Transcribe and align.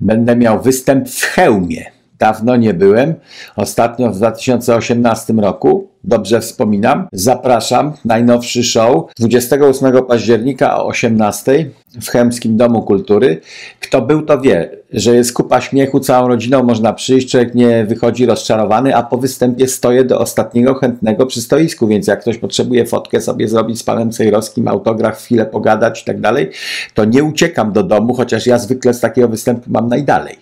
Będę 0.00 0.36
miał 0.36 0.62
występ 0.62 1.08
w 1.08 1.22
hełmie. 1.22 1.84
Dawno 2.18 2.56
nie 2.56 2.74
byłem. 2.74 3.14
Ostatnio 3.56 4.10
w 4.10 4.16
2018 4.16 5.32
roku, 5.32 5.88
dobrze 6.04 6.40
wspominam. 6.40 7.08
Zapraszam, 7.12 7.92
najnowszy 8.04 8.64
show 8.64 9.04
28 9.18 10.04
października 10.04 10.76
o 10.76 10.86
18 10.86 11.70
w 12.02 12.08
Chemskim 12.08 12.56
Domu 12.56 12.82
Kultury. 12.82 13.40
Kto 13.80 14.02
był, 14.02 14.22
to 14.22 14.40
wie, 14.40 14.70
że 14.92 15.14
jest 15.14 15.32
kupa 15.32 15.60
śmiechu, 15.60 16.00
całą 16.00 16.28
rodziną 16.28 16.62
można 16.62 16.92
przyjść, 16.92 17.30
człowiek 17.30 17.54
nie 17.54 17.84
wychodzi 17.84 18.26
rozczarowany, 18.26 18.96
a 18.96 19.02
po 19.02 19.16
występie 19.16 19.68
stoję 19.68 20.04
do 20.04 20.18
ostatniego 20.18 20.74
chętnego 20.74 21.26
przy 21.26 21.42
stoisku, 21.42 21.86
więc 21.86 22.06
jak 22.06 22.20
ktoś 22.20 22.38
potrzebuje 22.38 22.86
fotkę 22.86 23.20
sobie 23.20 23.48
zrobić 23.48 23.78
z 23.78 23.82
panem 23.82 24.12
Cejrowskim, 24.12 24.68
autograf, 24.68 25.18
chwilę 25.18 25.46
pogadać 25.46 26.02
i 26.02 26.04
tak 26.04 26.20
dalej, 26.20 26.50
to 26.94 27.04
nie 27.04 27.24
uciekam 27.24 27.72
do 27.72 27.82
domu, 27.82 28.14
chociaż 28.14 28.46
ja 28.46 28.58
zwykle 28.58 28.94
z 28.94 29.00
takiego 29.00 29.28
występu 29.28 29.70
mam 29.70 29.88
najdalej. 29.88 30.36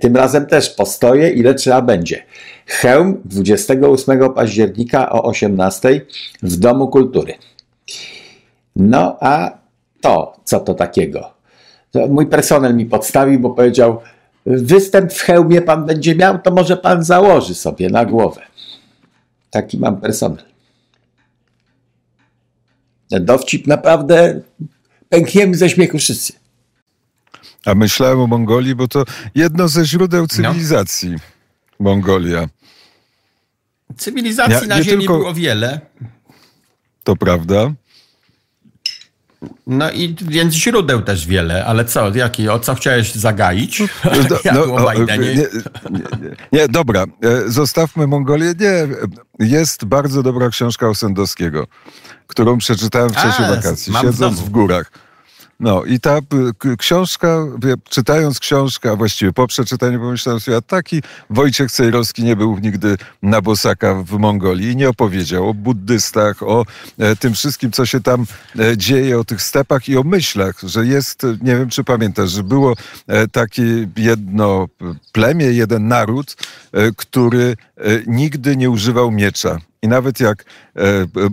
Tym 0.00 0.16
razem 0.16 0.46
też 0.46 0.70
postoję, 0.70 1.30
ile 1.30 1.54
trzeba 1.54 1.82
będzie. 1.82 2.22
Chełm 2.68 3.20
28 3.24 4.34
października 4.34 5.10
o 5.10 5.22
18 5.22 6.06
w 6.42 6.56
Domu 6.56 6.88
Kultury. 6.88 7.34
No 8.76 9.16
a 9.20 9.58
to, 10.00 10.36
co 10.44 10.60
to 10.60 10.74
takiego? 10.74 11.30
To 11.90 12.06
mój 12.06 12.26
personel 12.26 12.76
mi 12.76 12.86
podstawił, 12.86 13.40
bo 13.40 13.50
powiedział, 13.50 14.00
występ 14.46 15.12
w 15.12 15.20
hełmie 15.20 15.62
pan 15.62 15.86
będzie 15.86 16.14
miał, 16.14 16.38
to 16.38 16.50
może 16.50 16.76
pan 16.76 17.04
założy 17.04 17.54
sobie 17.54 17.90
na 17.90 18.04
głowę. 18.04 18.42
Taki 19.50 19.78
mam 19.78 20.00
personel. 20.00 20.44
Dowcip 23.10 23.66
naprawdę 23.66 24.40
pękniemy 25.08 25.54
ze 25.54 25.70
śmiechu 25.70 25.98
wszyscy. 25.98 26.32
A 27.66 27.74
myślałem 27.74 28.20
o 28.20 28.26
Mongolii, 28.26 28.74
bo 28.74 28.88
to 28.88 29.04
jedno 29.34 29.68
ze 29.68 29.84
źródeł 29.84 30.22
no. 30.22 30.28
cywilizacji. 30.28 31.10
No. 31.10 31.18
Mongolia. 31.80 32.48
Cywilizacji 33.96 34.68
na 34.68 34.82
Ziemi 34.82 34.98
tylko... 34.98 35.18
było 35.18 35.34
wiele. 35.34 35.80
To 37.04 37.16
prawda. 37.16 37.72
No 39.66 39.90
i 39.90 40.16
więc 40.28 40.54
źródeł 40.54 41.02
też 41.02 41.26
wiele, 41.26 41.64
ale 41.66 41.84
co, 41.84 42.16
jaki, 42.16 42.48
o 42.48 42.58
co 42.58 42.74
chciałeś 42.74 43.14
zagaić? 43.14 43.82
No, 44.44 44.52
no, 44.66 44.74
o, 44.74 44.92
nie, 44.92 45.18
nie, 45.18 45.34
nie, 45.34 45.46
nie, 46.52 46.68
dobra, 46.68 47.04
e, 47.22 47.50
zostawmy 47.50 48.06
Mongolię. 48.06 48.54
Nie, 48.60 48.88
jest 49.46 49.84
bardzo 49.84 50.22
dobra 50.22 50.48
książka 50.48 50.88
Osendowskiego, 50.88 51.66
którą 52.26 52.58
przeczytałem 52.58 53.10
w 53.10 53.16
czasie 53.16 53.44
A, 53.44 53.54
wakacji, 53.54 53.92
siedząc 54.02 54.40
w 54.40 54.50
górach. 54.50 54.92
No 55.60 55.84
i 55.84 56.00
ta 56.00 56.18
książka, 56.78 57.46
czytając 57.88 58.38
książkę, 58.38 58.90
a 58.90 58.96
właściwie 58.96 59.32
po 59.32 59.46
przeczytaniu 59.46 60.00
pomyślałem 60.00 60.40
sobie, 60.40 60.56
a 60.56 60.60
taki 60.60 61.02
Wojciech 61.30 61.72
Cejrowski 61.72 62.24
nie 62.24 62.36
był 62.36 62.58
nigdy 62.58 62.96
na 63.22 63.40
Bosaka 63.40 63.94
w 63.94 64.18
Mongolii 64.18 64.70
i 64.70 64.76
nie 64.76 64.88
opowiedział 64.88 65.48
o 65.48 65.54
buddystach, 65.54 66.42
o 66.42 66.64
e, 66.98 67.16
tym 67.16 67.34
wszystkim, 67.34 67.72
co 67.72 67.86
się 67.86 68.00
tam 68.00 68.26
e, 68.58 68.76
dzieje, 68.76 69.18
o 69.18 69.24
tych 69.24 69.42
stepach 69.42 69.88
i 69.88 69.96
o 69.96 70.02
myślach, 70.02 70.60
że 70.62 70.86
jest, 70.86 71.22
nie 71.42 71.56
wiem 71.56 71.68
czy 71.68 71.84
pamiętasz, 71.84 72.30
że 72.30 72.42
było 72.42 72.74
e, 73.06 73.28
takie 73.28 73.88
jedno 73.96 74.68
plemię, 75.12 75.46
jeden 75.46 75.88
naród, 75.88 76.36
który 76.96 77.56
nigdy 78.06 78.56
nie 78.56 78.70
używał 78.70 79.10
miecza 79.10 79.58
i 79.82 79.88
nawet 79.88 80.20
jak 80.20 80.44
e, 80.76 80.82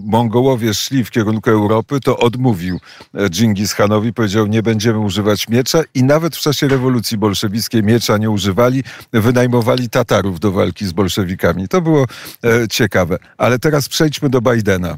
Mongołowie 0.05 0.73
szli 0.73 1.03
w 1.03 1.11
kierunku 1.11 1.49
Europy, 1.49 1.99
to 1.99 2.17
odmówił 2.17 2.79
e, 3.13 3.29
Dżingis 3.29 3.73
Hanowi, 3.73 4.13
powiedział, 4.13 4.47
nie 4.47 4.63
będziemy 4.63 4.99
używać 4.99 5.47
miecza 5.49 5.81
i 5.93 6.03
nawet 6.03 6.35
w 6.35 6.39
czasie 6.39 6.67
rewolucji 6.67 7.17
bolszewickiej 7.17 7.83
miecza 7.83 8.17
nie 8.17 8.29
używali, 8.29 8.83
wynajmowali 9.13 9.89
Tatarów 9.89 10.39
do 10.39 10.51
walki 10.51 10.85
z 10.85 10.91
bolszewikami. 10.91 11.67
To 11.67 11.81
było 11.81 12.05
e, 12.43 12.67
ciekawe. 12.67 13.17
Ale 13.37 13.59
teraz 13.59 13.89
przejdźmy 13.89 14.29
do 14.29 14.41
Bidena. 14.41 14.97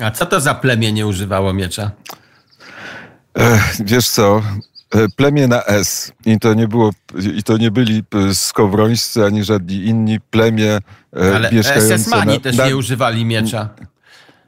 A 0.00 0.10
co 0.10 0.26
to 0.26 0.40
za 0.40 0.54
plemię 0.54 0.92
nie 0.92 1.06
używało 1.06 1.52
miecza? 1.52 1.90
Wiesz 3.80 4.08
co, 4.08 4.42
plemię 5.16 5.48
na 5.48 5.64
S. 5.64 6.12
I 6.26 6.38
to 6.38 6.54
nie 6.54 6.68
było, 6.68 6.90
i 7.34 7.42
to 7.42 7.56
nie 7.56 7.70
byli 7.70 8.02
e, 8.14 8.34
skowrońscy 8.34 9.24
ani 9.24 9.44
żadni 9.44 9.84
inni 9.84 10.20
plemię 10.20 10.78
e, 11.16 11.34
Ale 11.34 11.52
mieszkające 11.52 11.98
SS-mani 11.98 12.34
na, 12.34 12.40
też 12.40 12.56
na, 12.56 12.66
nie 12.66 12.76
używali 12.76 13.24
miecza. 13.24 13.68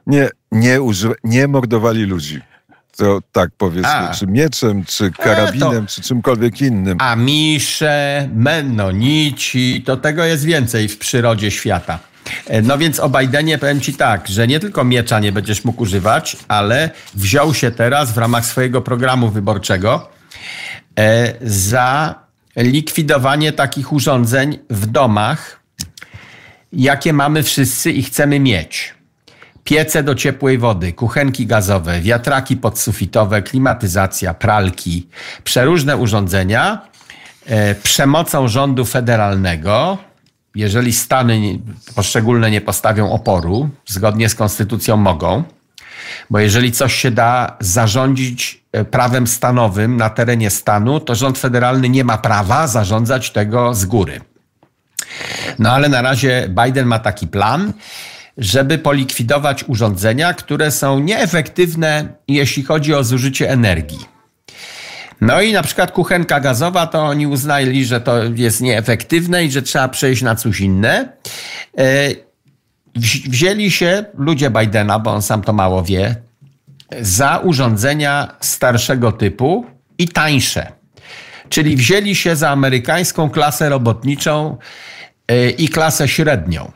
Nie, 0.07 0.29
nie, 0.51 0.81
używa, 0.81 1.15
nie 1.23 1.47
mordowali 1.47 2.03
ludzi. 2.03 2.41
To 2.97 3.19
tak 3.31 3.49
powiedzmy, 3.57 3.89
a. 3.89 4.13
czy 4.13 4.27
mieczem, 4.27 4.85
czy 4.85 5.11
karabinem, 5.11 5.85
to... 5.85 5.93
czy 5.93 6.01
czymkolwiek 6.01 6.61
innym. 6.61 6.97
A 7.01 7.15
misze, 7.15 8.29
menonici, 8.35 9.83
to 9.85 9.97
tego 9.97 10.23
jest 10.23 10.45
więcej 10.45 10.87
w 10.87 10.97
przyrodzie 10.97 11.51
świata. 11.51 11.99
No 12.63 12.77
więc 12.77 12.99
o 12.99 13.09
Bidenie 13.09 13.57
powiem 13.57 13.81
Ci 13.81 13.93
tak, 13.93 14.27
że 14.27 14.47
nie 14.47 14.59
tylko 14.59 14.83
miecza 14.83 15.19
nie 15.19 15.31
będziesz 15.31 15.65
mógł 15.65 15.83
używać, 15.83 16.37
ale 16.47 16.89
wziął 17.15 17.53
się 17.53 17.71
teraz 17.71 18.11
w 18.11 18.17
ramach 18.17 18.45
swojego 18.45 18.81
programu 18.81 19.29
wyborczego 19.29 20.13
E, 20.13 20.22
za 21.41 22.15
likwidowanie 22.55 23.51
takich 23.51 23.93
urządzeń 23.93 24.59
w 24.69 24.85
domach, 24.85 25.59
jakie 26.73 27.13
mamy 27.13 27.43
wszyscy 27.43 27.91
i 27.91 28.03
chcemy 28.03 28.39
mieć. 28.39 28.93
Piece 29.63 30.03
do 30.03 30.15
ciepłej 30.15 30.57
wody, 30.57 30.93
kuchenki 30.93 31.45
gazowe, 31.45 32.01
wiatraki 32.01 32.57
podsufitowe, 32.57 33.41
klimatyzacja, 33.41 34.33
pralki, 34.33 35.07
przeróżne 35.43 35.97
urządzenia 35.97 36.81
e, 37.45 37.75
przemocą 37.75 38.47
rządu 38.47 38.85
federalnego, 38.85 39.97
jeżeli 40.55 40.93
stany 40.93 41.59
poszczególne 41.95 42.51
nie 42.51 42.61
postawią 42.61 43.11
oporu, 43.11 43.69
zgodnie 43.85 44.29
z 44.29 44.35
konstytucją 44.35 44.97
mogą, 44.97 45.43
bo 46.29 46.39
jeżeli 46.39 46.71
coś 46.71 46.93
się 46.95 47.11
da 47.11 47.57
zarządzić 47.59 48.63
e, 48.71 48.85
prawem 48.85 49.27
stanowym 49.27 49.97
na 49.97 50.09
terenie 50.09 50.49
stanu, 50.49 50.99
to 50.99 51.15
rząd 51.15 51.37
federalny 51.37 51.89
nie 51.89 52.03
ma 52.03 52.17
prawa 52.17 52.67
zarządzać 52.67 53.31
tego 53.31 53.73
z 53.73 53.85
góry. 53.85 54.21
No 55.59 55.71
ale 55.71 55.89
na 55.89 56.01
razie 56.01 56.49
Biden 56.63 56.87
ma 56.87 56.99
taki 56.99 57.27
plan, 57.27 57.73
żeby 58.37 58.77
polikwidować 58.77 59.63
urządzenia, 59.63 60.33
które 60.33 60.71
są 60.71 60.99
nieefektywne, 60.99 62.07
jeśli 62.27 62.63
chodzi 62.63 62.93
o 62.93 63.03
zużycie 63.03 63.49
energii. 63.49 64.13
No 65.21 65.41
i 65.41 65.53
na 65.53 65.63
przykład 65.63 65.91
kuchenka 65.91 66.39
gazowa, 66.39 66.87
to 66.87 67.03
oni 67.03 67.27
uznali, 67.27 67.85
że 67.85 68.01
to 68.01 68.23
jest 68.23 68.61
nieefektywne 68.61 69.45
i 69.45 69.51
że 69.51 69.61
trzeba 69.61 69.87
przejść 69.89 70.21
na 70.21 70.35
coś 70.35 70.59
inne. 70.59 71.09
E, 72.95 72.99
wzięli 73.29 73.71
się 73.71 74.05
ludzie 74.17 74.49
Bidena, 74.49 74.99
bo 74.99 75.11
on 75.11 75.21
sam 75.21 75.41
to 75.41 75.53
mało 75.53 75.83
wie, 75.83 76.15
za 77.01 77.37
urządzenia 77.37 78.35
starszego 78.39 79.11
typu 79.11 79.65
i 79.97 80.07
tańsze. 80.07 80.71
Czyli 81.49 81.75
wzięli 81.75 82.15
się 82.15 82.35
za 82.35 82.49
amerykańską 82.49 83.29
klasę 83.29 83.69
robotniczą 83.69 84.57
y, 85.31 85.49
i 85.49 85.69
klasę 85.69 86.07
średnią. 86.07 86.71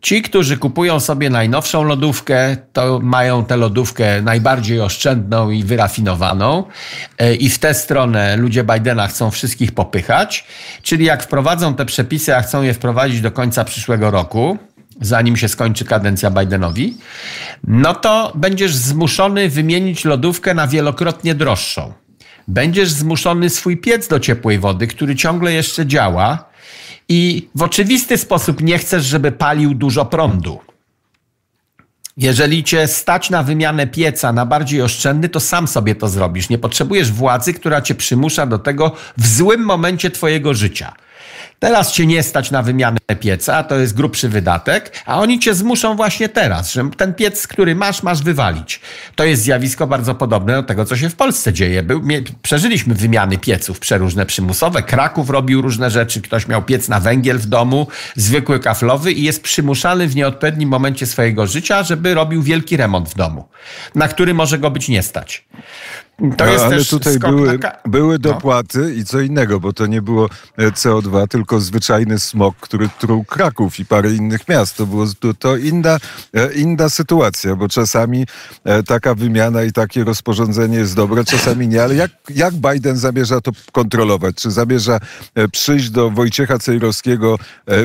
Ci, 0.00 0.22
którzy 0.22 0.56
kupują 0.56 1.00
sobie 1.00 1.30
najnowszą 1.30 1.82
lodówkę, 1.82 2.56
to 2.72 3.00
mają 3.02 3.44
tę 3.44 3.56
lodówkę 3.56 4.22
najbardziej 4.22 4.80
oszczędną 4.80 5.50
i 5.50 5.64
wyrafinowaną, 5.64 6.64
y, 7.22 7.34
i 7.34 7.50
w 7.50 7.58
tę 7.58 7.74
stronę 7.74 8.36
ludzie 8.36 8.64
Bidena 8.64 9.06
chcą 9.06 9.30
wszystkich 9.30 9.72
popychać. 9.72 10.44
Czyli 10.82 11.04
jak 11.04 11.22
wprowadzą 11.22 11.74
te 11.74 11.86
przepisy, 11.86 12.36
a 12.36 12.42
chcą 12.42 12.62
je 12.62 12.74
wprowadzić 12.74 13.20
do 13.20 13.30
końca 13.30 13.64
przyszłego 13.64 14.10
roku, 14.10 14.58
zanim 15.00 15.36
się 15.36 15.48
skończy 15.48 15.84
kadencja 15.84 16.30
Bidenowi, 16.30 16.96
no 17.64 17.94
to 17.94 18.32
będziesz 18.34 18.76
zmuszony 18.76 19.48
wymienić 19.48 20.04
lodówkę 20.04 20.54
na 20.54 20.66
wielokrotnie 20.66 21.34
droższą. 21.34 21.92
Będziesz 22.48 22.90
zmuszony 22.90 23.50
swój 23.50 23.76
piec 23.76 24.08
do 24.08 24.20
ciepłej 24.20 24.58
wody, 24.58 24.86
który 24.86 25.16
ciągle 25.16 25.52
jeszcze 25.52 25.86
działa 25.86 26.44
i 27.08 27.48
w 27.54 27.62
oczywisty 27.62 28.18
sposób 28.18 28.60
nie 28.60 28.78
chcesz, 28.78 29.04
żeby 29.04 29.32
palił 29.32 29.74
dużo 29.74 30.04
prądu. 30.04 30.60
Jeżeli 32.16 32.64
cię 32.64 32.88
stać 32.88 33.30
na 33.30 33.42
wymianę 33.42 33.86
pieca 33.86 34.32
na 34.32 34.46
bardziej 34.46 34.82
oszczędny, 34.82 35.28
to 35.28 35.40
sam 35.40 35.68
sobie 35.68 35.94
to 35.94 36.08
zrobisz. 36.08 36.48
Nie 36.48 36.58
potrzebujesz 36.58 37.12
władzy, 37.12 37.54
która 37.54 37.82
cię 37.82 37.94
przymusza 37.94 38.46
do 38.46 38.58
tego 38.58 38.92
w 39.16 39.26
złym 39.26 39.60
momencie 39.60 40.10
twojego 40.10 40.54
życia. 40.54 40.92
Teraz 41.62 41.92
cię 41.92 42.06
nie 42.06 42.22
stać 42.22 42.50
na 42.50 42.62
wymianę 42.62 42.98
pieca, 43.20 43.64
to 43.64 43.76
jest 43.78 43.94
grubszy 43.94 44.28
wydatek, 44.28 44.92
a 45.06 45.20
oni 45.20 45.38
cię 45.38 45.54
zmuszą 45.54 45.96
właśnie 45.96 46.28
teraz, 46.28 46.72
że 46.72 46.90
ten 46.96 47.14
piec, 47.14 47.46
który 47.46 47.74
masz, 47.74 48.02
masz 48.02 48.22
wywalić. 48.22 48.80
To 49.14 49.24
jest 49.24 49.42
zjawisko 49.42 49.86
bardzo 49.86 50.14
podobne 50.14 50.52
do 50.52 50.62
tego, 50.62 50.84
co 50.84 50.96
się 50.96 51.08
w 51.08 51.14
Polsce 51.14 51.52
dzieje. 51.52 51.82
Był, 51.82 52.02
przeżyliśmy 52.42 52.94
wymiany 52.94 53.38
pieców 53.38 53.78
przeróżne 53.78 54.26
przymusowe. 54.26 54.82
Kraków 54.82 55.30
robił 55.30 55.62
różne 55.62 55.90
rzeczy, 55.90 56.20
ktoś 56.20 56.48
miał 56.48 56.62
piec 56.62 56.88
na 56.88 57.00
węgiel 57.00 57.38
w 57.38 57.46
domu, 57.46 57.86
zwykły 58.16 58.60
kaflowy 58.60 59.12
i 59.12 59.22
jest 59.22 59.42
przymuszany 59.42 60.08
w 60.08 60.16
nieodpowiednim 60.16 60.68
momencie 60.68 61.06
swojego 61.06 61.46
życia, 61.46 61.82
żeby 61.82 62.14
robił 62.14 62.42
wielki 62.42 62.76
remont 62.76 63.08
w 63.08 63.14
domu, 63.14 63.48
na 63.94 64.08
który 64.08 64.34
może 64.34 64.58
go 64.58 64.70
być 64.70 64.88
nie 64.88 65.02
stać. 65.02 65.44
To 66.36 66.46
jest 66.46 66.64
ale 66.64 66.84
tutaj 66.84 67.18
były, 67.18 67.58
na... 67.58 67.72
były 67.84 68.12
no. 68.12 68.18
dopłaty 68.18 68.78
no. 68.78 68.88
i 68.88 69.04
co 69.04 69.20
innego, 69.20 69.60
bo 69.60 69.72
to 69.72 69.86
nie 69.86 70.02
było 70.02 70.28
e, 70.56 70.70
CO2, 70.70 71.28
tylko 71.28 71.51
zwyczajny 71.60 72.18
smog, 72.18 72.56
który 72.60 72.88
truł 72.98 73.24
Kraków 73.24 73.80
i 73.80 73.84
parę 73.84 74.12
innych 74.12 74.48
miast. 74.48 74.76
To 74.76 74.86
było 74.86 75.06
to, 75.38 75.56
inna, 75.56 75.98
e, 76.34 76.52
inna 76.52 76.88
sytuacja, 76.88 77.56
bo 77.56 77.68
czasami 77.68 78.26
e, 78.64 78.82
taka 78.82 79.14
wymiana 79.14 79.62
i 79.62 79.72
takie 79.72 80.04
rozporządzenie 80.04 80.76
jest 80.76 80.96
dobre, 80.96 81.24
czasami 81.24 81.68
nie, 81.68 81.82
ale 81.82 81.94
jak, 81.94 82.10
jak 82.30 82.54
Biden 82.54 82.96
zamierza 82.96 83.40
to 83.40 83.50
kontrolować? 83.72 84.36
Czy 84.36 84.50
zamierza 84.50 84.98
przyjść 85.52 85.90
do 85.90 86.10
Wojciecha 86.10 86.58
Cejrowskiego 86.58 87.38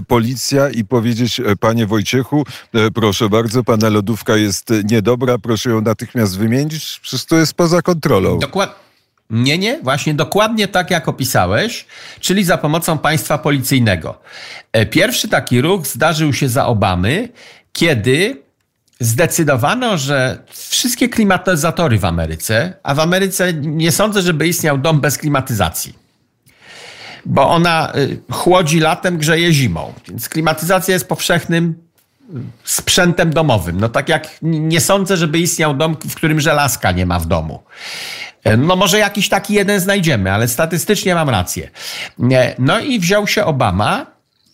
policja 0.07 0.69
i 0.69 0.85
powiedzieć, 0.85 1.41
panie 1.59 1.87
Wojciechu, 1.87 2.45
proszę 2.93 3.29
bardzo, 3.29 3.63
pana 3.63 3.89
lodówka 3.89 4.37
jest 4.37 4.69
niedobra, 4.91 5.37
proszę 5.37 5.69
ją 5.69 5.81
natychmiast 5.81 6.37
wymienić? 6.37 6.99
Przecież 7.01 7.25
to 7.25 7.35
jest 7.35 7.53
poza 7.53 7.81
kontrolą. 7.81 8.39
Dokładnie. 8.39 8.87
Nie, 9.29 9.57
nie, 9.57 9.79
właśnie 9.83 10.13
dokładnie 10.13 10.68
tak 10.68 10.91
jak 10.91 11.07
opisałeś, 11.07 11.85
czyli 12.19 12.44
za 12.44 12.57
pomocą 12.57 12.97
państwa 12.97 13.38
policyjnego. 13.38 14.19
E, 14.74 14.85
pierwszy 14.85 15.27
taki 15.27 15.62
ruch 15.62 15.88
zdarzył 15.88 16.33
się 16.33 16.50
za 16.50 16.65
Obamy, 16.65 17.29
kiedy 17.74 18.41
zdecydowano, 19.00 19.97
że 19.97 20.44
wszystkie 20.53 21.09
klimatyzatory 21.09 22.00
w 22.00 22.06
Ameryce, 22.06 22.74
a 22.83 22.95
w 22.95 23.00
Ameryce 23.00 23.53
nie 23.53 23.91
sądzę, 23.91 24.21
żeby 24.21 24.47
istniał 24.47 24.77
dom 24.77 25.01
bez 25.01 25.18
klimatyzacji, 25.18 25.94
bo 27.25 27.50
ona 27.50 27.94
y, 27.95 28.18
chłodzi 28.31 28.79
latem, 28.79 29.18
grzeje 29.18 29.53
zimą, 29.53 29.94
więc 30.07 30.29
klimatyzacja 30.29 30.94
jest 30.94 31.07
powszechnym 31.07 31.88
sprzętem 32.63 33.33
domowym. 33.33 33.79
No 33.79 33.89
tak 33.89 34.09
jak 34.09 34.29
nie 34.41 34.81
sądzę, 34.81 35.18
żeby 35.18 35.39
istniał 35.39 35.75
dom, 35.75 35.97
w 36.09 36.15
którym 36.15 36.39
żelazka 36.39 36.91
nie 36.91 37.06
ma 37.06 37.19
w 37.19 37.25
domu. 37.25 37.63
E, 38.47 38.57
no 38.57 38.75
może 38.75 38.99
jakiś 38.99 39.29
taki 39.29 39.53
jeden 39.53 39.79
znajdziemy, 39.79 40.31
ale 40.31 40.47
statystycznie 40.47 41.15
mam 41.15 41.29
rację. 41.29 41.69
E, 42.31 42.55
no 42.59 42.79
i 42.79 42.99
wziął 42.99 43.27
się 43.27 43.45
Obama 43.45 44.05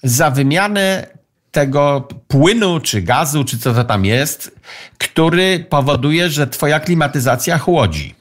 za 0.03 0.31
wymianę 0.31 1.07
tego 1.51 2.07
płynu, 2.27 2.79
czy 2.79 3.01
gazu, 3.01 3.43
czy 3.43 3.59
co 3.59 3.73
to 3.73 3.83
tam 3.83 4.05
jest, 4.05 4.51
który 4.97 5.65
powoduje, 5.69 6.29
że 6.29 6.47
twoja 6.47 6.79
klimatyzacja 6.79 7.57
chłodzi. 7.57 8.15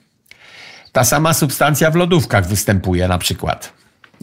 Ta 0.92 1.04
sama 1.04 1.34
substancja 1.34 1.90
w 1.90 1.94
lodówkach 1.94 2.46
występuje 2.46 3.08
na 3.08 3.18
przykład. 3.18 3.72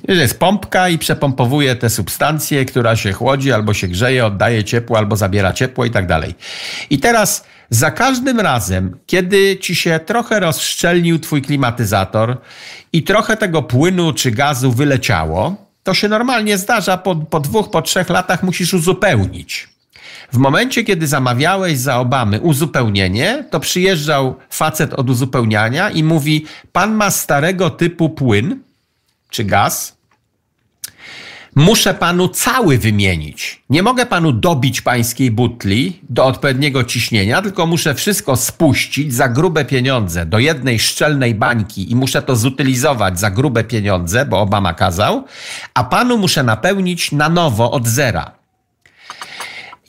Jest 0.08 0.40
pompka 0.40 0.90
i 0.90 0.98
przepompowuje 0.98 1.76
te 1.76 1.90
substancje, 1.90 2.66
która 2.66 2.96
się 2.96 3.12
chłodzi 3.12 3.52
albo 3.52 3.74
się 3.74 3.88
grzeje, 3.88 4.26
oddaje 4.26 4.64
ciepło 4.64 4.98
albo 4.98 5.16
zabiera 5.16 5.54
ciepło 5.54 5.86
i 5.86 5.92
tak 5.92 6.08
dalej. 6.08 6.36
I 6.90 7.00
teraz 7.00 7.44
za 7.70 7.92
każdym 7.92 8.40
razem, 8.40 8.98
kiedy 9.06 9.58
ci 9.58 9.76
się 9.76 10.00
trochę 10.06 10.40
rozszczelnił 10.40 11.20
twój 11.20 11.42
klimatyzator 11.42 12.38
i 12.94 13.04
trochę 13.04 13.38
tego 13.38 13.62
płynu 13.62 14.14
czy 14.14 14.32
gazu 14.32 14.72
wyleciało, 14.72 15.56
to 15.84 15.94
się 15.94 16.08
normalnie 16.08 16.58
zdarza, 16.58 16.98
po, 16.98 17.16
po 17.16 17.40
dwóch, 17.40 17.70
po 17.70 17.82
trzech 17.82 18.10
latach 18.10 18.44
musisz 18.44 18.74
uzupełnić. 18.74 19.70
W 20.32 20.38
momencie, 20.38 20.84
kiedy 20.84 21.08
zamawiałeś 21.08 21.78
za 21.78 21.98
Obamy 21.98 22.42
uzupełnienie, 22.42 23.44
to 23.50 23.60
przyjeżdżał 23.60 24.36
facet 24.50 24.94
od 24.94 25.10
uzupełniania 25.10 25.90
i 25.90 26.04
mówi: 26.04 26.46
Pan 26.72 26.94
ma 26.94 27.12
starego 27.12 27.70
typu 27.70 28.10
płyn, 28.10 28.60
czy 29.30 29.44
gaz, 29.44 29.98
muszę 31.56 31.94
panu 31.94 32.28
cały 32.28 32.78
wymienić. 32.78 33.64
Nie 33.70 33.84
mogę 33.84 34.06
panu 34.06 34.32
dobić 34.32 34.82
pańskiej 34.82 35.32
butli 35.32 36.02
do 36.10 36.26
odpowiedniego 36.26 36.84
ciśnienia, 36.84 37.42
tylko 37.42 37.66
muszę 37.68 37.96
wszystko 37.96 38.36
spuścić 38.36 39.14
za 39.14 39.30
grube 39.30 39.66
pieniądze 39.66 40.26
do 40.26 40.40
jednej 40.40 40.80
szczelnej 40.80 41.36
bańki 41.36 41.92
i 41.92 41.96
muszę 41.96 42.22
to 42.22 42.36
zutylizować 42.36 43.20
za 43.20 43.32
grube 43.32 43.64
pieniądze, 43.64 44.26
bo 44.26 44.40
Obama 44.40 44.74
kazał, 44.74 45.26
a 45.74 45.84
panu 45.84 46.18
muszę 46.18 46.44
napełnić 46.44 47.12
na 47.12 47.30
nowo 47.30 47.72
od 47.72 47.88
zera. 47.88 48.39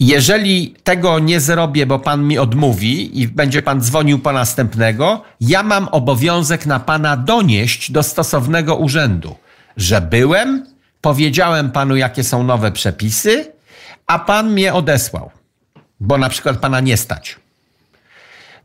Jeżeli 0.00 0.75
tego 0.85 1.19
nie 1.19 1.41
zrobię, 1.41 1.87
bo 1.87 1.99
pan 1.99 2.26
mi 2.26 2.38
odmówi 2.38 3.20
i 3.20 3.29
będzie 3.29 3.62
pan 3.62 3.81
dzwonił 3.81 4.19
po 4.19 4.32
następnego, 4.32 5.23
ja 5.41 5.62
mam 5.62 5.88
obowiązek 5.88 6.67
na 6.67 6.81
pana 6.81 7.17
donieść 7.17 7.93
do 7.93 8.02
stosownego 8.02 8.76
urzędu, 8.76 9.37
że 9.76 10.00
byłem, 10.00 10.67
powiedziałem 11.00 11.70
panu, 11.70 11.97
jakie 11.97 12.25
są 12.25 12.43
nowe 12.43 12.73
przepisy, 12.73 13.52
a 14.06 14.19
pan 14.19 14.52
mnie 14.52 14.75
odesłał, 14.75 15.31
bo 16.00 16.19
na 16.19 16.29
przykład 16.29 16.56
pana 16.56 16.81
nie 16.81 16.97
stać. 16.97 17.37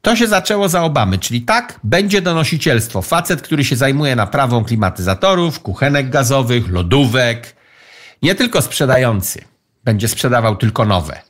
To 0.02 0.16
się 0.16 0.28
zaczęło 0.28 0.70
za 0.70 0.84
Obamy, 0.84 1.18
czyli 1.18 1.42
tak, 1.42 1.80
będzie 1.84 2.22
donosicielstwo. 2.22 3.02
Facet, 3.02 3.42
który 3.42 3.64
się 3.64 3.76
zajmuje 3.76 4.16
naprawą 4.16 4.64
klimatyzatorów, 4.64 5.60
kuchenek 5.60 6.10
gazowych, 6.10 6.70
lodówek, 6.70 7.56
nie 8.22 8.36
tylko 8.36 8.62
sprzedający 8.62 9.55
będzie 9.86 10.08
sprzedawał 10.08 10.56
tylko 10.56 10.86
nowe. 10.86 11.22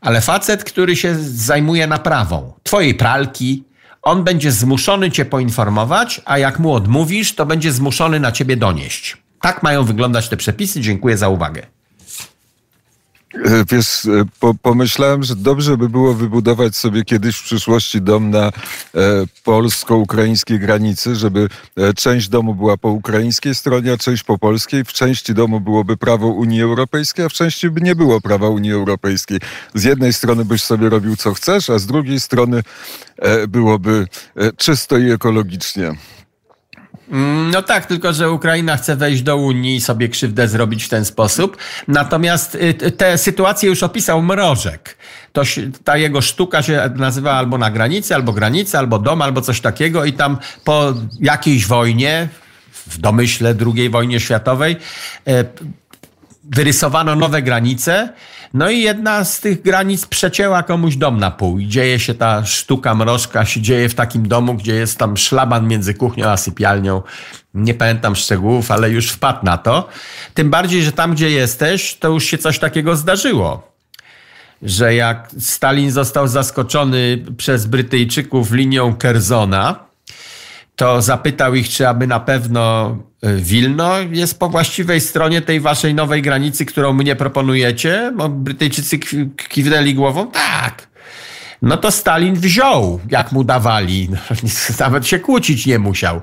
Ale 0.00 0.20
facet, 0.20 0.64
który 0.64 0.96
się 0.96 1.14
zajmuje 1.18 1.86
naprawą 1.86 2.52
twojej 2.62 2.94
pralki, 2.94 3.64
on 4.02 4.24
będzie 4.24 4.52
zmuszony 4.52 5.10
cię 5.10 5.24
poinformować, 5.24 6.20
a 6.24 6.38
jak 6.38 6.58
mu 6.58 6.72
odmówisz, 6.72 7.34
to 7.34 7.46
będzie 7.46 7.72
zmuszony 7.72 8.20
na 8.20 8.32
ciebie 8.32 8.56
donieść. 8.56 9.16
Tak 9.40 9.62
mają 9.62 9.84
wyglądać 9.84 10.28
te 10.28 10.36
przepisy. 10.36 10.80
Dziękuję 10.80 11.16
za 11.16 11.28
uwagę. 11.28 11.66
E, 13.34 13.64
wiesz, 13.70 14.04
e, 14.04 14.24
po, 14.40 14.54
pomyślałem, 14.54 15.22
że 15.22 15.36
dobrze 15.36 15.76
by 15.76 15.88
było 15.88 16.14
wybudować 16.14 16.76
sobie 16.76 17.04
kiedyś 17.04 17.36
w 17.36 17.44
przyszłości 17.44 18.00
dom 18.00 18.30
na 18.30 18.46
e, 18.46 18.50
polsko-ukraińskiej 19.44 20.58
granicy, 20.58 21.16
żeby 21.16 21.48
e, 21.76 21.94
część 21.94 22.28
domu 22.28 22.54
była 22.54 22.76
po 22.76 22.88
ukraińskiej 22.88 23.54
stronie, 23.54 23.92
a 23.92 23.96
część 23.96 24.22
po 24.22 24.38
polskiej. 24.38 24.84
W 24.84 24.92
części 24.92 25.34
domu 25.34 25.60
byłoby 25.60 25.96
prawo 25.96 26.26
Unii 26.26 26.62
Europejskiej, 26.62 27.24
a 27.24 27.28
w 27.28 27.32
części 27.32 27.70
by 27.70 27.80
nie 27.80 27.96
było 27.96 28.20
prawa 28.20 28.48
Unii 28.48 28.72
Europejskiej. 28.72 29.38
Z 29.74 29.84
jednej 29.84 30.12
strony 30.12 30.44
byś 30.44 30.62
sobie 30.62 30.88
robił 30.88 31.16
co 31.16 31.34
chcesz, 31.34 31.70
a 31.70 31.78
z 31.78 31.86
drugiej 31.86 32.20
strony 32.20 32.62
e, 33.18 33.46
byłoby 33.46 34.06
e, 34.36 34.52
czysto 34.52 34.98
i 34.98 35.10
ekologicznie. 35.10 35.94
Mm, 37.12 37.50
no 37.50 37.62
tak, 37.62 37.86
tylko 37.86 38.12
że 38.12 38.30
Ukraina 38.30 38.76
chce 38.76 38.96
wejść 38.96 39.22
do 39.22 39.36
Unii 39.36 39.76
i 39.76 39.80
sobie 39.80 40.08
krzywdę 40.08 40.48
zrobić 40.48 40.84
w 40.84 40.88
ten 40.88 41.04
sposób. 41.04 41.56
Natomiast 41.88 42.54
y, 42.54 42.90
tę 42.90 43.18
sytuację 43.18 43.68
już 43.68 43.82
opisał 43.82 44.22
Mrożek. 44.22 44.96
To, 45.32 45.42
ta 45.84 45.96
jego 45.96 46.20
sztuka 46.20 46.62
się 46.62 46.90
nazywa 46.96 47.32
albo 47.32 47.58
na 47.58 47.70
granicy, 47.70 48.14
albo 48.14 48.32
granica, 48.32 48.78
albo 48.78 48.98
dom, 48.98 49.22
albo 49.22 49.40
coś 49.40 49.60
takiego 49.60 50.04
i 50.04 50.12
tam 50.12 50.36
po 50.64 50.94
jakiejś 51.20 51.66
wojnie, 51.66 52.28
w 52.86 52.98
domyśle 52.98 53.54
II 53.76 53.90
wojnie 53.90 54.20
światowej, 54.20 54.76
e, 55.26 55.44
wyrysowano 56.44 57.16
nowe 57.16 57.42
granice 57.42 58.12
no 58.54 58.70
i 58.70 58.80
jedna 58.80 59.24
z 59.24 59.40
tych 59.40 59.62
granic 59.62 60.06
przecięła 60.06 60.62
komuś 60.62 60.96
dom 60.96 61.18
na 61.18 61.30
pół 61.30 61.58
i 61.58 61.68
dzieje 61.68 61.98
się 61.98 62.14
ta 62.14 62.44
sztuka 62.46 62.94
mrożka, 62.94 63.44
się 63.44 63.60
dzieje 63.60 63.88
w 63.88 63.94
takim 63.94 64.28
domu, 64.28 64.54
gdzie 64.54 64.74
jest 64.74 64.98
tam 64.98 65.16
szlaban 65.16 65.68
między 65.68 65.94
kuchnią 65.94 66.28
a 66.28 66.36
sypialnią. 66.36 67.02
Nie 67.54 67.74
pamiętam 67.74 68.16
szczegółów, 68.16 68.70
ale 68.70 68.90
już 68.90 69.10
wpadł 69.10 69.44
na 69.44 69.58
to. 69.58 69.88
Tym 70.34 70.50
bardziej, 70.50 70.82
że 70.82 70.92
tam, 70.92 71.14
gdzie 71.14 71.30
jesteś, 71.30 71.94
to 71.94 72.08
już 72.08 72.24
się 72.24 72.38
coś 72.38 72.58
takiego 72.58 72.96
zdarzyło. 72.96 73.72
Że 74.62 74.94
jak 74.94 75.30
Stalin 75.38 75.90
został 75.90 76.28
zaskoczony 76.28 77.24
przez 77.36 77.66
Brytyjczyków 77.66 78.52
linią 78.52 78.96
Kerzona, 78.96 79.91
to 80.76 81.02
zapytał 81.02 81.54
ich, 81.54 81.68
czy 81.68 81.88
aby 81.88 82.06
na 82.06 82.20
pewno 82.20 82.96
e, 83.22 83.34
Wilno 83.36 83.94
jest 84.10 84.38
po 84.38 84.48
właściwej 84.48 85.00
stronie 85.00 85.42
tej 85.42 85.60
waszej 85.60 85.94
nowej 85.94 86.22
granicy, 86.22 86.64
którą 86.66 86.92
mnie 86.92 87.16
proponujecie. 87.16 88.12
Bo 88.16 88.28
Brytyjczycy 88.28 88.98
kiwnęli 89.48 89.94
głową. 89.94 90.30
Tak. 90.30 90.88
No 91.62 91.76
to 91.76 91.90
Stalin 91.90 92.34
wziął, 92.34 93.00
jak 93.10 93.32
mu 93.32 93.44
dawali. 93.44 94.08
Nawet 94.80 95.06
się 95.06 95.18
kłócić 95.18 95.66
nie 95.66 95.78
musiał. 95.78 96.20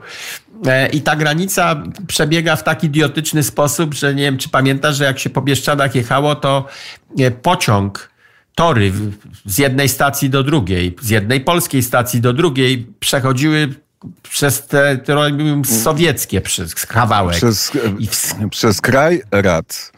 E, 0.66 0.88
I 0.90 1.02
ta 1.02 1.16
granica 1.16 1.84
przebiega 2.08 2.56
w 2.56 2.64
taki 2.64 2.88
idiotyczny 2.88 3.44
sposób, 3.44 3.94
że 3.94 4.16
nie 4.16 4.24
wiem, 4.24 4.38
czy 4.38 4.50
pamiętasz, 4.50 4.96
że 4.96 5.04
jak 5.04 5.20
się 5.20 5.30
po 5.30 5.42
Bieszczadach 5.42 5.96
jechało, 5.96 6.36
to 6.36 6.66
e, 7.20 7.32
pociąg, 7.32 8.10
tory 8.56 8.92
z 9.46 9.58
jednej 9.58 9.90
stacji 9.90 10.30
do 10.30 10.44
drugiej, 10.44 10.96
z 11.02 11.10
jednej 11.10 11.42
polskiej 11.42 11.84
stacji 11.84 12.22
do 12.22 12.34
drugiej 12.34 12.88
przechodziły 13.00 13.74
przez 14.24 14.68
te 14.68 14.98
terytorium 14.98 15.66
sowieckie 15.66 16.42
przez 16.42 16.76
kawałek. 16.76 17.36
Przez, 17.36 17.72
w... 17.72 18.50
przez 18.50 18.82
kraj 18.82 19.22
rad. 19.32 19.92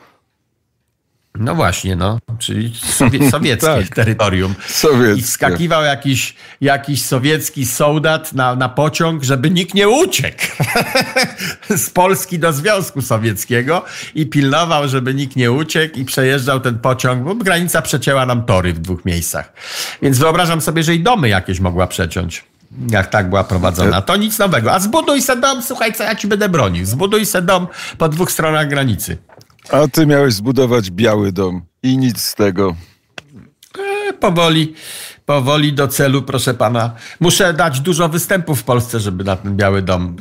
No 1.36 1.56
właśnie, 1.56 1.96
no, 1.96 2.20
czyli 2.40 2.76
sowie, 2.84 3.30
sowieckie 3.32 3.68
tak. 3.68 3.96
terytorium. 3.96 4.56
Sowieckie. 4.68 5.20
I 5.20 5.24
wskakiwał 5.24 5.84
jakiś, 5.84 6.36
jakiś 6.62 7.02
sowiecki 7.02 7.66
soldat 7.66 8.34
na, 8.34 8.56
na 8.56 8.70
pociąg, 8.70 9.24
żeby 9.24 9.52
nikt 9.52 9.74
nie 9.74 9.90
uciekł 9.90 10.44
z 11.78 11.90
Polski 11.90 12.40
do 12.40 12.54
Związku 12.54 13.02
Sowieckiego 13.02 13.86
i 14.16 14.26
pilnował, 14.26 14.88
żeby 14.88 15.14
nikt 15.14 15.36
nie 15.36 15.52
uciekł 15.52 16.00
i 16.00 16.06
przejeżdżał 16.06 16.60
ten 16.60 16.80
pociąg, 16.80 17.24
bo 17.24 17.36
granica 17.36 17.82
przecięła 17.82 18.26
nam 18.26 18.46
tory 18.46 18.74
w 18.74 18.80
dwóch 18.80 19.06
miejscach. 19.06 19.54
Więc 20.02 20.18
wyobrażam 20.18 20.62
sobie, 20.62 20.84
że 20.84 20.96
i 20.96 21.00
domy 21.00 21.30
jakieś 21.30 21.60
mogła 21.60 21.88
przeciąć. 21.88 22.51
Jak 22.90 23.08
tak 23.08 23.30
była 23.30 23.44
prowadzona. 23.44 24.02
To 24.02 24.16
nic 24.16 24.40
nowego. 24.40 24.72
A 24.72 24.80
zbuduj 24.80 25.22
se 25.22 25.36
dom, 25.36 25.62
słuchaj, 25.64 25.94
co 25.94 26.04
ja 26.04 26.16
ci 26.16 26.28
będę 26.28 26.50
bronił. 26.50 26.86
Zbuduj 26.86 27.26
se 27.26 27.42
dom 27.42 27.68
po 27.98 28.10
dwóch 28.10 28.32
stronach 28.32 28.68
granicy. 28.68 29.18
A 29.70 29.88
ty 29.88 30.06
miałeś 30.08 30.34
zbudować 30.34 30.92
biały 30.92 31.32
dom 31.32 31.62
i 31.84 31.98
nic 31.98 32.22
z 32.22 32.36
tego. 32.36 32.76
E, 34.10 34.14
powoli, 34.14 34.74
powoli 35.26 35.74
do 35.74 35.88
celu, 35.88 36.22
proszę 36.22 36.54
pana. 36.54 36.96
Muszę 37.20 37.54
dać 37.54 37.80
dużo 37.80 38.10
występów 38.10 38.60
w 38.60 38.64
Polsce, 38.64 39.00
żeby 39.00 39.24
na 39.24 39.36
ten 39.36 39.56
biały 39.56 39.82
dom 39.82 40.16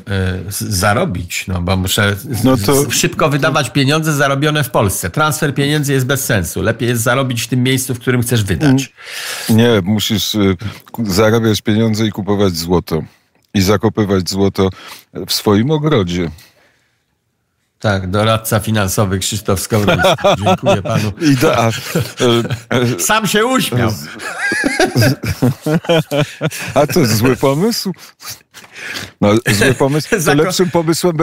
y, 0.48 0.52
zarobić, 0.70 1.44
no 1.48 1.62
bo 1.62 1.76
muszę 1.76 2.16
no 2.44 2.56
to, 2.56 2.90
szybko 2.90 3.28
wydawać 3.28 3.70
pieniądze 3.70 4.12
zarobione 4.12 4.64
w 4.64 4.70
Polsce. 4.70 5.10
Transfer 5.10 5.54
pieniędzy 5.54 5.92
jest 5.92 6.06
bez 6.06 6.24
sensu. 6.24 6.62
Lepiej 6.62 6.88
jest 6.88 7.02
zarobić 7.02 7.42
w 7.42 7.48
tym 7.48 7.62
miejscu, 7.62 7.94
w 7.94 7.98
którym 7.98 8.22
chcesz 8.22 8.44
wydać. 8.44 8.92
Nie, 9.50 9.80
musisz 9.82 10.34
y, 10.34 10.56
zarabiać 10.98 11.60
pieniądze 11.60 12.06
i 12.06 12.10
kupować 12.10 12.56
złoto. 12.56 13.02
I 13.54 13.60
zakopywać 13.60 14.30
złoto 14.30 14.70
w 15.26 15.32
swoim 15.32 15.70
ogrodzie. 15.70 16.30
Tak, 17.80 18.10
doradca 18.10 18.60
finansowy 18.60 19.18
Krzysztof 19.18 19.60
Skowroński. 19.60 20.08
Dziękuję 20.44 20.82
panu. 20.82 21.12
Idea. 21.20 21.70
Sam 22.98 23.26
się 23.26 23.46
uśmiał. 23.46 23.90
A 26.74 26.86
to 26.86 27.06
zły 27.06 27.36
pomysł? 27.36 27.92
No, 29.20 29.28
zły 29.50 29.74
pomysł. 29.74 30.08
To 30.26 30.34
lepszym 30.34 30.70
pomysłem... 30.70 31.16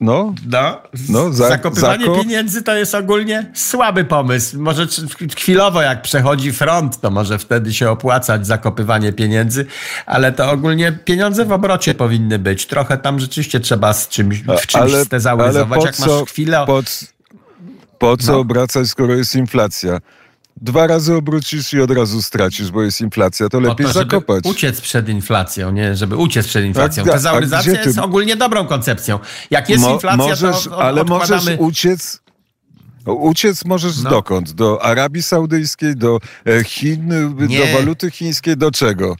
No, 0.00 0.34
no, 0.46 0.82
no 1.08 1.32
za, 1.32 1.48
zakopywanie 1.48 2.06
zako... 2.06 2.18
pieniędzy 2.18 2.62
to 2.62 2.76
jest 2.76 2.94
ogólnie 2.94 3.50
słaby 3.54 4.04
pomysł. 4.04 4.60
Może 4.60 4.86
chwilowo, 5.36 5.82
jak 5.82 6.02
przechodzi 6.02 6.52
front, 6.52 7.00
to 7.00 7.10
może 7.10 7.38
wtedy 7.38 7.74
się 7.74 7.90
opłacać 7.90 8.46
zakopywanie 8.46 9.12
pieniędzy, 9.12 9.66
ale 10.06 10.32
to 10.32 10.50
ogólnie 10.50 10.92
pieniądze 10.92 11.44
w 11.44 11.52
obrocie 11.52 11.94
powinny 11.94 12.38
być. 12.38 12.66
Trochę 12.66 12.98
tam 12.98 13.20
rzeczywiście 13.20 13.60
trzeba 13.60 13.92
z 13.92 14.08
czymś, 14.08 14.42
w 14.42 14.66
czymś 14.66 14.74
ale, 14.74 15.04
stezauryzować, 15.04 15.84
jak 15.84 15.98
masz 15.98 16.22
chwilę. 16.26 16.64
Po, 16.66 16.82
po 17.98 18.16
co 18.16 18.32
no. 18.32 18.38
obracać, 18.38 18.88
skoro 18.88 19.14
jest 19.14 19.34
inflacja? 19.34 19.98
Dwa 20.60 20.86
razy 20.86 21.14
obrócisz 21.14 21.72
i 21.72 21.80
od 21.80 21.90
razu 21.90 22.22
stracisz, 22.22 22.70
bo 22.70 22.82
jest 22.82 23.00
inflacja, 23.00 23.48
to 23.48 23.60
lepiej 23.60 23.86
to, 23.86 23.92
zakopać. 23.92 24.44
uciec 24.44 24.80
przed 24.80 25.08
inflacją, 25.08 25.72
nie? 25.72 25.96
Żeby 25.96 26.16
uciec 26.16 26.46
przed 26.46 26.64
inflacją. 26.64 27.04
Tak, 27.04 27.12
Tezauryzacja 27.12 27.82
jest 27.82 27.98
ogólnie 27.98 28.36
dobrą 28.36 28.66
koncepcją. 28.66 29.18
Jak 29.50 29.68
jest 29.68 29.82
Mo, 29.82 29.90
inflacja, 29.94 30.16
możesz, 30.16 30.64
to 30.64 30.76
od, 30.76 30.82
Ale 30.82 31.04
możesz 31.04 31.44
uciec 31.58 32.20
Uciec 33.06 33.64
możesz 33.64 34.02
no. 34.02 34.10
dokąd? 34.10 34.52
Do 34.52 34.82
Arabii 34.84 35.22
Saudyjskiej, 35.22 35.96
do 35.96 36.18
e, 36.46 36.64
Chin, 36.64 37.08
Nie. 37.48 37.58
do 37.58 37.78
waluty 37.78 38.10
chińskiej, 38.10 38.56
do 38.56 38.70
czego? 38.70 39.16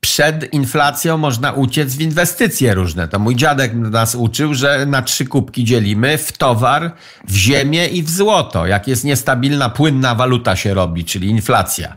Przed 0.00 0.54
inflacją 0.54 1.16
można 1.16 1.52
uciec 1.52 1.96
w 1.96 2.00
inwestycje 2.00 2.74
różne. 2.74 3.08
To 3.08 3.18
mój 3.18 3.36
dziadek 3.36 3.74
nas 3.74 4.14
uczył, 4.14 4.54
że 4.54 4.86
na 4.86 5.02
trzy 5.02 5.26
kubki 5.26 5.64
dzielimy 5.64 6.18
w 6.18 6.32
towar, 6.32 6.92
w 7.28 7.34
ziemię 7.34 7.86
i 7.86 8.02
w 8.02 8.10
złoto. 8.10 8.66
Jak 8.66 8.88
jest 8.88 9.04
niestabilna, 9.04 9.70
płynna 9.70 10.14
waluta 10.14 10.56
się 10.56 10.74
robi, 10.74 11.04
czyli 11.04 11.28
inflacja. 11.28 11.96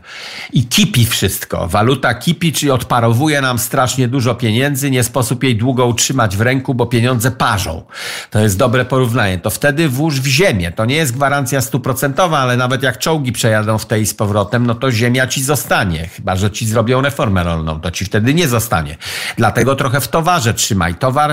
I 0.52 0.66
kipi 0.66 1.06
wszystko. 1.06 1.68
Waluta 1.68 2.14
kipi, 2.14 2.52
czyli 2.52 2.70
odparowuje 2.70 3.40
nam 3.40 3.58
strasznie 3.58 4.08
dużo 4.08 4.34
pieniędzy, 4.34 4.90
nie 4.90 5.04
sposób 5.04 5.44
jej 5.44 5.56
długo 5.56 5.86
utrzymać 5.86 6.36
w 6.36 6.40
ręku, 6.40 6.74
bo 6.74 6.86
pieniądze 6.86 7.30
parzą. 7.30 7.82
To 8.30 8.40
jest 8.40 8.58
dobre 8.58 8.84
porównanie. 8.84 9.38
To 9.38 9.50
wtedy 9.50 9.88
włóż 9.88 10.20
w 10.20 10.26
ziemię. 10.26 10.72
To 10.72 10.84
nie 10.84 10.96
jest 10.96 11.12
gwarancja 11.12 11.60
stuprocentowa, 11.60 12.38
ale 12.38 12.56
nawet 12.56 12.82
jak 12.82 12.98
czołgi 12.98 13.32
przejadą 13.32 13.78
w 13.78 13.86
tej 13.86 14.06
z 14.06 14.14
powrotem, 14.14 14.66
no 14.66 14.74
to 14.74 14.90
ziemia 14.90 15.26
ci 15.26 15.42
zostanie. 15.42 16.08
Chyba, 16.08 16.36
że 16.36 16.50
ci 16.50 16.66
zrobią 16.66 17.00
reformę 17.00 17.44
rolną. 17.44 17.80
To 17.80 17.91
ci 17.92 18.04
wtedy 18.04 18.34
nie 18.34 18.48
zostanie. 18.48 18.96
Dlatego 19.36 19.76
trochę 19.76 20.00
w 20.00 20.08
towarze 20.08 20.54
trzymaj. 20.54 20.94
Towar 20.94 21.30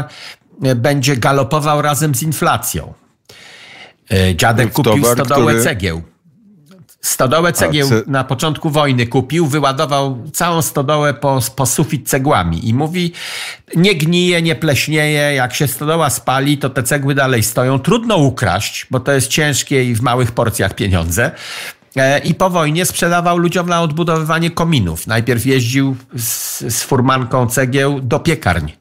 e, 0.63 0.75
będzie 0.75 1.17
galopował 1.17 1.81
razem 1.81 2.15
z 2.15 2.23
inflacją. 2.23 2.93
E, 4.11 4.35
dziadek 4.35 4.71
kupił 4.71 4.93
towar, 4.93 5.17
stodołę 5.17 5.53
który... 5.53 5.63
cegieł. 5.63 6.01
Stodołę 7.01 7.53
cegieł 7.53 7.89
na 8.07 8.23
początku 8.23 8.69
wojny 8.69 9.07
kupił, 9.07 9.47
wyładował 9.47 10.23
całą 10.33 10.61
stodołę 10.61 11.13
po, 11.13 11.39
po 11.55 11.65
sufit 11.65 12.09
cegłami 12.09 12.69
i 12.69 12.73
mówi, 12.73 13.13
nie 13.75 13.95
gnije, 13.95 14.41
nie 14.41 14.55
pleśnieje, 14.55 15.33
jak 15.33 15.53
się 15.53 15.67
stodoła 15.67 16.09
spali, 16.09 16.57
to 16.57 16.69
te 16.69 16.83
cegły 16.83 17.15
dalej 17.15 17.43
stoją. 17.43 17.79
Trudno 17.79 18.17
ukraść, 18.17 18.87
bo 18.91 18.99
to 18.99 19.11
jest 19.11 19.27
ciężkie 19.27 19.83
i 19.83 19.95
w 19.95 20.01
małych 20.01 20.31
porcjach 20.31 20.73
pieniądze. 20.73 21.31
E, 21.95 22.19
I 22.19 22.35
po 22.35 22.49
wojnie 22.49 22.85
sprzedawał 22.85 23.37
ludziom 23.37 23.69
na 23.69 23.81
odbudowywanie 23.81 24.51
kominów. 24.51 25.07
Najpierw 25.07 25.45
jeździł 25.45 25.95
z, 26.17 26.59
z 26.75 26.83
furmanką 26.83 27.47
cegieł 27.47 27.99
do 28.01 28.19
piekarni. 28.19 28.75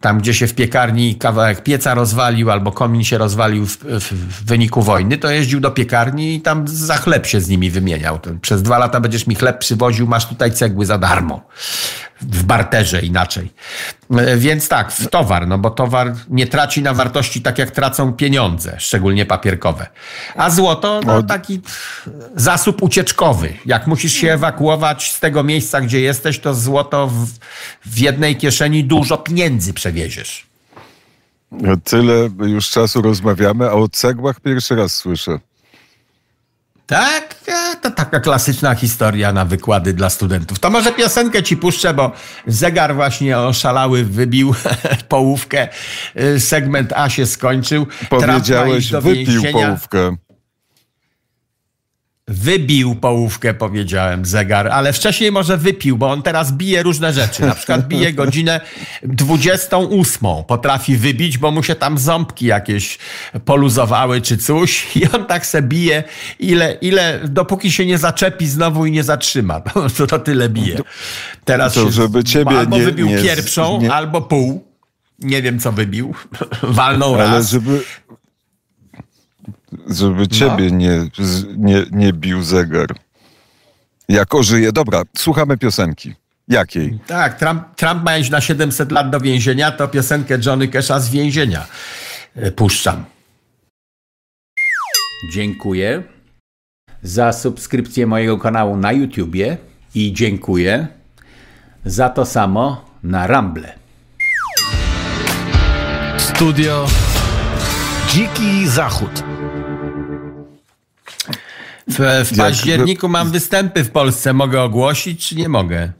Tam, 0.00 0.18
gdzie 0.18 0.34
się 0.34 0.46
w 0.46 0.54
piekarni 0.54 1.14
kawałek 1.14 1.62
pieca 1.62 1.94
rozwalił 1.94 2.50
albo 2.50 2.72
komin 2.72 3.04
się 3.04 3.18
rozwalił 3.18 3.66
w, 3.66 3.76
w, 3.76 4.44
wyniku 4.44 4.82
wojny, 4.82 5.18
to 5.18 5.30
jeździł 5.30 5.60
do 5.60 5.70
piekarni 5.70 6.34
i 6.34 6.40
tam 6.40 6.68
za 6.68 6.96
chleb 6.96 7.26
się 7.26 7.40
z 7.40 7.48
nimi 7.48 7.70
wymieniał. 7.70 8.18
Przez 8.40 8.62
dwa 8.62 8.78
lata 8.78 9.00
będziesz 9.00 9.26
mi 9.26 9.34
chleb 9.34 9.58
przywoził, 9.58 10.06
masz 10.06 10.26
tutaj 10.26 10.52
cegły 10.52 10.86
za 10.86 10.98
darmo 10.98 11.42
w 12.20 12.42
barterze 12.42 13.00
inaczej. 13.00 13.52
E, 14.16 14.36
więc 14.36 14.68
tak, 14.68 14.92
w 14.92 15.08
towar, 15.08 15.48
no 15.48 15.58
bo 15.58 15.70
towar 15.70 16.14
nie 16.28 16.46
traci 16.46 16.82
na 16.82 16.94
wartości 16.94 17.42
tak 17.42 17.58
jak 17.58 17.70
tracą 17.70 18.12
pieniądze, 18.12 18.76
szczególnie 18.78 19.26
papierkowe. 19.26 19.86
A 20.36 20.50
złoto, 20.50 21.00
no 21.06 21.22
taki 21.22 21.60
zasób 22.36 22.82
ucieczkowy. 22.82 23.54
Jak 23.66 23.86
musisz 23.86 24.12
się 24.12 24.32
ewakuować 24.32 25.12
z 25.12 25.20
tego 25.20 25.44
miejsca, 25.44 25.80
gdzie 25.80 26.00
jesteś, 26.00 26.38
to 26.38 26.54
złoto 26.54 27.06
w, 27.06 27.26
w 27.86 27.98
jednej 27.98 28.36
kieszeni 28.36 28.84
dużo 28.84 29.18
pieniędzy 29.18 29.47
przewieziesz. 29.74 30.46
Tyle 31.84 32.30
już 32.46 32.70
czasu 32.70 33.02
rozmawiamy, 33.02 33.66
a 33.66 33.72
o 33.72 33.88
cegłach 33.88 34.40
pierwszy 34.40 34.76
raz 34.76 34.94
słyszę. 34.94 35.38
Tak, 36.86 37.34
to 37.82 37.90
taka 37.90 38.20
klasyczna 38.20 38.74
historia 38.74 39.32
na 39.32 39.44
wykłady 39.44 39.92
dla 39.92 40.10
studentów. 40.10 40.58
To 40.58 40.70
może 40.70 40.92
piosenkę 40.92 41.42
ci 41.42 41.56
puszczę, 41.56 41.94
bo 41.94 42.12
zegar 42.46 42.94
właśnie 42.94 43.38
oszalały 43.38 44.04
wybił 44.04 44.54
połówkę. 45.08 45.68
Y, 46.20 46.40
segment 46.40 46.92
A 46.92 47.08
się 47.08 47.26
skończył. 47.26 47.86
Powiedziałeś, 48.10 48.90
wypił 48.92 49.42
połówkę. 49.52 50.16
Wybił 52.28 52.94
połówkę, 52.94 53.54
powiedziałem, 53.54 54.24
zegar, 54.24 54.68
ale 54.68 54.92
wcześniej 54.92 55.32
może 55.32 55.56
wypił, 55.56 55.96
bo 55.96 56.10
on 56.10 56.22
teraz 56.22 56.52
bije 56.52 56.82
różne 56.82 57.12
rzeczy. 57.12 57.42
Na 57.42 57.54
przykład 57.54 57.88
bije 57.88 58.12
godzinę 58.12 58.60
28. 59.02 60.28
Potrafi 60.46 60.96
wybić, 60.96 61.38
bo 61.38 61.50
mu 61.50 61.62
się 61.62 61.74
tam 61.74 61.98
ząbki 61.98 62.46
jakieś 62.46 62.98
poluzowały 63.44 64.20
czy 64.20 64.38
coś 64.38 64.96
i 64.96 65.08
on 65.08 65.26
tak 65.26 65.46
se 65.46 65.62
bije, 65.62 66.04
ile, 66.38 66.72
ile 66.72 67.20
dopóki 67.28 67.72
się 67.72 67.86
nie 67.86 67.98
zaczepi 67.98 68.46
znowu 68.46 68.86
i 68.86 68.92
nie 68.92 69.04
zatrzyma. 69.04 69.60
To, 69.98 70.06
to 70.06 70.18
tyle 70.18 70.48
bije. 70.48 70.78
Teraz 71.44 71.74
to, 71.74 71.90
żeby 71.90 72.24
ciebie 72.24 72.58
albo 72.58 72.76
nie, 72.76 72.84
wybił 72.84 73.06
nie, 73.06 73.22
pierwszą, 73.22 73.80
nie... 73.80 73.92
albo 73.92 74.20
pół. 74.20 74.64
Nie 75.18 75.42
wiem, 75.42 75.58
co 75.58 75.72
wybił. 75.72 76.14
Walnął 76.62 77.14
ale 77.14 77.24
raz. 77.24 77.56
Żeby 79.86 80.20
no. 80.20 80.26
ciebie 80.26 80.70
nie, 80.70 81.06
nie, 81.56 81.84
nie 81.90 82.12
bił 82.12 82.42
zegar. 82.42 82.86
Jako 84.08 84.42
żyje. 84.42 84.72
Dobra, 84.72 85.02
słuchamy 85.16 85.56
piosenki. 85.56 86.14
Jakiej? 86.48 86.98
Tak, 87.06 87.38
Trump, 87.38 87.62
Trump 87.76 88.04
ma 88.04 88.18
iść 88.18 88.30
na 88.30 88.40
700 88.40 88.92
lat 88.92 89.10
do 89.10 89.20
więzienia, 89.20 89.72
to 89.72 89.88
piosenkę 89.88 90.38
Johnny 90.46 90.68
Casha 90.68 91.00
z 91.00 91.10
więzienia 91.10 91.66
e, 92.36 92.52
puszczam. 92.52 93.04
Dziękuję 95.32 96.02
za 97.02 97.32
subskrypcję 97.32 98.06
mojego 98.06 98.38
kanału 98.38 98.76
na 98.76 98.92
YouTubie 98.92 99.56
i 99.94 100.12
dziękuję 100.12 100.86
za 101.84 102.08
to 102.08 102.26
samo 102.26 102.84
na 103.02 103.26
Ramble. 103.26 103.74
Studio 106.18 106.86
Dziki 108.08 108.68
Zachód. 108.68 109.24
W, 111.88 112.24
w 112.24 112.36
październiku 112.36 113.08
mam 113.08 113.30
występy 113.30 113.84
w 113.84 113.90
Polsce. 113.90 114.32
Mogę 114.32 114.62
ogłosić, 114.62 115.28
czy 115.28 115.36
nie 115.36 115.48
mogę? 115.48 115.92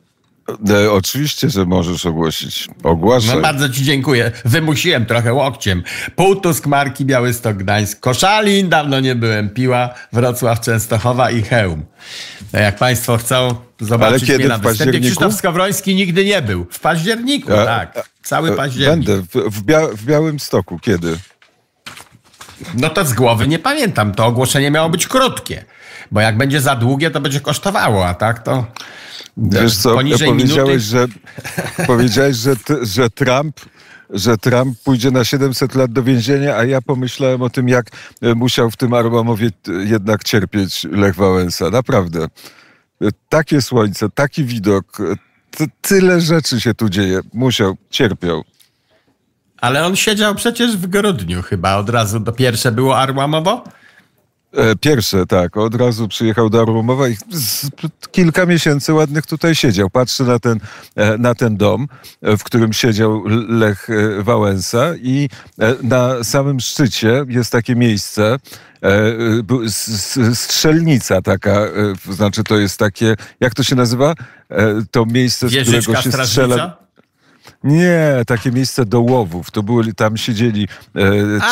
E, 0.70 0.92
oczywiście, 0.92 1.50
że 1.50 1.64
możesz 1.64 2.06
ogłosić. 2.06 2.68
Ogłaszaj. 2.82 3.36
No 3.36 3.40
bardzo 3.42 3.68
ci 3.68 3.84
dziękuję. 3.84 4.32
Wymusiłem 4.44 5.06
trochę 5.06 5.32
łokciem. 5.32 5.82
Półtusk, 6.16 6.66
Marki, 6.66 7.04
Białystok, 7.04 7.56
Gdańsk, 7.56 8.00
Koszalin, 8.00 8.68
dawno 8.68 9.00
nie 9.00 9.14
byłem, 9.14 9.50
Piła, 9.50 9.94
Wrocław, 10.12 10.60
Częstochowa 10.60 11.30
i 11.30 11.42
Chełm. 11.42 11.84
No 12.52 12.58
jak 12.58 12.76
państwo 12.76 13.16
chcą 13.16 13.54
zobaczyć 13.80 14.22
Ale 14.22 14.26
kiedy 14.26 14.38
mnie 14.38 14.48
na 14.48 14.58
w 14.58 14.62
występie, 14.62 15.00
Krzysztof 15.00 15.34
Skowroński 15.34 15.94
nigdy 15.94 16.24
nie 16.24 16.42
był. 16.42 16.66
W 16.70 16.80
październiku, 16.80 17.52
a, 17.52 17.64
tak. 17.64 18.10
Cały 18.22 18.52
październik. 18.52 19.06
Będę 19.06 19.22
w, 19.22 19.54
w, 19.54 19.62
Bia 19.62 19.80
w 19.92 20.04
Białym 20.04 20.40
Stoku. 20.40 20.78
Kiedy? 20.78 21.18
No 22.74 22.90
to 22.90 23.04
z 23.04 23.12
głowy 23.12 23.48
nie 23.48 23.58
pamiętam. 23.58 24.14
To 24.14 24.26
ogłoszenie 24.26 24.70
miało 24.70 24.88
być 24.90 25.06
krótkie. 25.06 25.64
Bo 26.10 26.20
jak 26.20 26.36
będzie 26.36 26.60
za 26.60 26.76
długie, 26.76 27.10
to 27.10 27.20
będzie 27.20 27.40
kosztowało, 27.40 28.06
a 28.06 28.14
tak 28.14 28.42
to 28.42 28.66
Wiesz 29.36 29.76
co, 29.76 29.94
powiedziałeś, 30.26 30.82
że, 30.82 31.06
powiedziałeś 31.86 32.36
że, 32.36 32.54
że 32.82 33.10
Trump 33.10 33.60
że 34.10 34.38
Trump 34.38 34.78
pójdzie 34.84 35.10
na 35.10 35.24
700 35.24 35.74
lat 35.74 35.92
do 35.92 36.02
więzienia, 36.02 36.56
a 36.56 36.64
ja 36.64 36.82
pomyślałem 36.82 37.42
o 37.42 37.50
tym, 37.50 37.68
jak 37.68 37.86
e, 38.22 38.34
musiał 38.34 38.70
w 38.70 38.76
tym 38.76 38.94
Arłamowie 38.94 39.50
jednak 39.84 40.24
cierpieć 40.24 40.84
Lech 40.84 41.14
Wałęsa. 41.14 41.70
Naprawdę. 41.70 42.24
E, 43.02 43.08
takie 43.28 43.62
słońce, 43.62 44.10
taki 44.10 44.44
widok, 44.44 45.00
e, 45.60 45.66
tyle 45.80 46.20
rzeczy 46.20 46.60
się 46.60 46.74
tu 46.74 46.88
dzieje. 46.88 47.20
Musiał, 47.32 47.76
cierpiał. 47.90 48.44
Ale 49.60 49.86
on 49.86 49.96
siedział 49.96 50.34
przecież 50.34 50.76
w 50.76 50.86
grudniu 50.86 51.42
chyba 51.42 51.76
od 51.76 51.90
razu. 51.90 52.20
To 52.20 52.32
pierwsze 52.32 52.72
było 52.72 52.98
Arłamowo? 52.98 53.64
E, 54.52 54.76
pierwsze, 54.76 55.26
tak. 55.26 55.56
Od 55.56 55.74
razu 55.74 56.08
przyjechał 56.08 56.50
do 56.50 56.60
Arłomowa 56.60 57.08
i 57.08 57.16
kilka 58.10 58.46
miesięcy 58.46 58.92
ładnych 58.92 59.26
tutaj 59.26 59.54
siedział. 59.54 59.90
Patrzę 59.90 60.24
na 60.24 60.38
ten, 60.38 60.60
e, 60.96 61.18
na 61.18 61.34
ten 61.34 61.56
dom, 61.56 61.88
e, 62.22 62.36
w 62.36 62.44
którym 62.44 62.72
siedział 62.72 63.22
Lech 63.48 63.88
Wałęsa 64.18 64.94
i 65.02 65.28
na 65.82 66.24
samym 66.24 66.60
szczycie 66.60 67.24
jest 67.28 67.52
takie 67.52 67.76
miejsce, 67.76 68.36
strzelnica 70.34 71.22
taka, 71.22 71.60
znaczy 72.10 72.44
to 72.44 72.58
jest 72.58 72.78
takie, 72.78 73.14
jak 73.40 73.54
to 73.54 73.62
się 73.62 73.76
nazywa? 73.76 74.14
To 74.90 75.06
miejsce, 75.06 75.48
z 75.48 75.62
którego 75.62 76.02
się 76.02 76.12
strzela. 76.12 76.88
Nie, 77.64 78.22
takie 78.26 78.52
miejsce 78.52 78.84
do 78.86 79.00
łowów. 79.00 79.50
To 79.50 79.62
były, 79.62 79.94
tam 79.94 80.16
siedzieli 80.16 80.68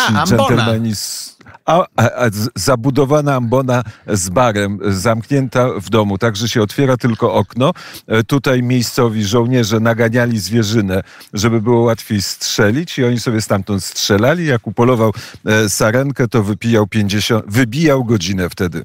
ci 0.06 0.14
dżentelmeni 0.26 0.96
z 0.96 1.36
a, 1.66 1.86
a, 1.96 2.30
zabudowana 2.54 3.34
ambona 3.34 3.82
z 4.06 4.28
barem, 4.28 4.78
zamknięta 4.84 5.68
w 5.80 5.90
domu, 5.90 6.18
także 6.18 6.48
się 6.48 6.62
otwiera 6.62 6.96
tylko 6.96 7.34
okno. 7.34 7.72
E, 8.06 8.25
tutaj 8.25 8.62
miejscowi 8.62 9.25
żołnierze 9.25 9.80
naganiali 9.80 10.38
zwierzynę, 10.38 11.02
żeby 11.32 11.60
było 11.60 11.80
łatwiej 11.80 12.22
strzelić 12.22 12.98
i 12.98 13.04
oni 13.04 13.20
sobie 13.20 13.40
stamtąd 13.40 13.84
strzelali. 13.84 14.46
Jak 14.46 14.66
upolował 14.66 15.12
e, 15.46 15.68
sarenkę, 15.68 16.28
to 16.28 16.42
wypijał 16.42 16.86
50, 16.86 17.44
wybijał 17.48 18.04
godzinę 18.04 18.50
wtedy. 18.50 18.82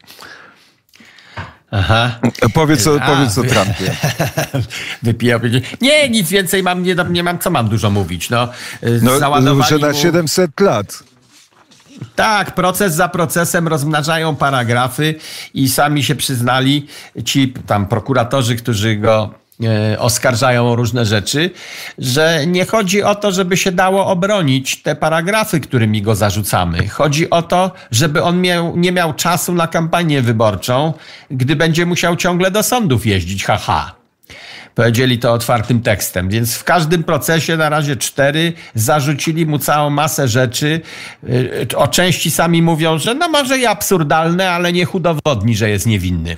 Aha. 1.72 2.20
Powiedz 2.54 2.88
o, 2.88 3.02
A, 3.02 3.16
powiedz 3.16 3.38
o 3.38 3.44
Trumpie. 3.44 3.96
Wypijał. 5.04 5.40
Nie, 5.82 6.10
nic 6.10 6.30
więcej 6.30 6.64
mam, 6.64 6.84
nie, 6.84 6.96
nie 7.10 7.24
mam, 7.24 7.40
co 7.40 7.50
mam 7.50 7.70
dużo 7.70 7.90
mówić. 7.90 8.30
No, 8.30 8.48
no 9.02 9.64
że 9.64 9.80
na 9.80 9.94
700 9.94 10.60
lat. 10.60 11.04
Tak, 12.16 12.56
proces 12.56 12.94
za 12.94 13.08
procesem 13.08 13.68
rozmnażają 13.68 14.36
paragrafy 14.36 15.16
i 15.54 15.70
sami 15.70 16.04
się 16.04 16.16
przyznali 16.16 16.88
ci 17.26 17.54
tam 17.68 17.86
prokuratorzy, 17.88 18.56
którzy 18.56 18.96
go 18.96 19.41
oskarżają 20.00 20.72
o 20.72 20.76
różne 20.76 21.06
rzeczy, 21.06 21.50
że 21.98 22.48
nie 22.48 22.66
chodzi 22.66 23.04
o 23.04 23.16
to, 23.16 23.32
żeby 23.32 23.58
się 23.58 23.72
dało 23.72 24.08
obronić 24.08 24.82
te 24.82 24.96
paragrafy, 24.96 25.60
którymi 25.60 26.02
go 26.02 26.16
zarzucamy. 26.16 26.88
Chodzi 26.88 27.30
o 27.30 27.42
to, 27.42 27.72
żeby 27.92 28.24
on 28.24 28.42
miał, 28.42 28.78
nie 28.78 28.92
miał 28.92 29.14
czasu 29.14 29.54
na 29.54 29.68
kampanię 29.68 30.22
wyborczą, 30.22 30.94
gdy 31.32 31.56
będzie 31.56 31.86
musiał 31.86 32.16
ciągle 32.16 32.52
do 32.52 32.64
sądów 32.64 33.06
jeździć, 33.06 33.46
haha. 33.46 34.02
Powiedzieli 34.76 35.20
to 35.20 35.34
otwartym 35.34 35.82
tekstem. 35.82 36.30
Więc 36.30 36.56
w 36.56 36.64
każdym 36.64 37.04
procesie, 37.04 37.58
na 37.58 37.70
razie 37.70 37.96
cztery, 37.96 38.54
zarzucili 38.76 39.46
mu 39.46 39.60
całą 39.60 39.90
masę 39.90 40.28
rzeczy. 40.28 40.82
Y, 41.30 41.78
o 41.78 41.88
części 41.88 42.32
sami 42.32 42.62
mówią, 42.62 43.00
że 43.00 43.16
no 43.16 43.30
może 43.30 43.58
i 43.58 43.66
absurdalne, 43.66 44.52
ale 44.52 44.74
niech 44.74 44.96
udowodni, 44.96 45.56
że 45.56 45.70
jest 45.70 45.86
niewinny. 45.86 46.38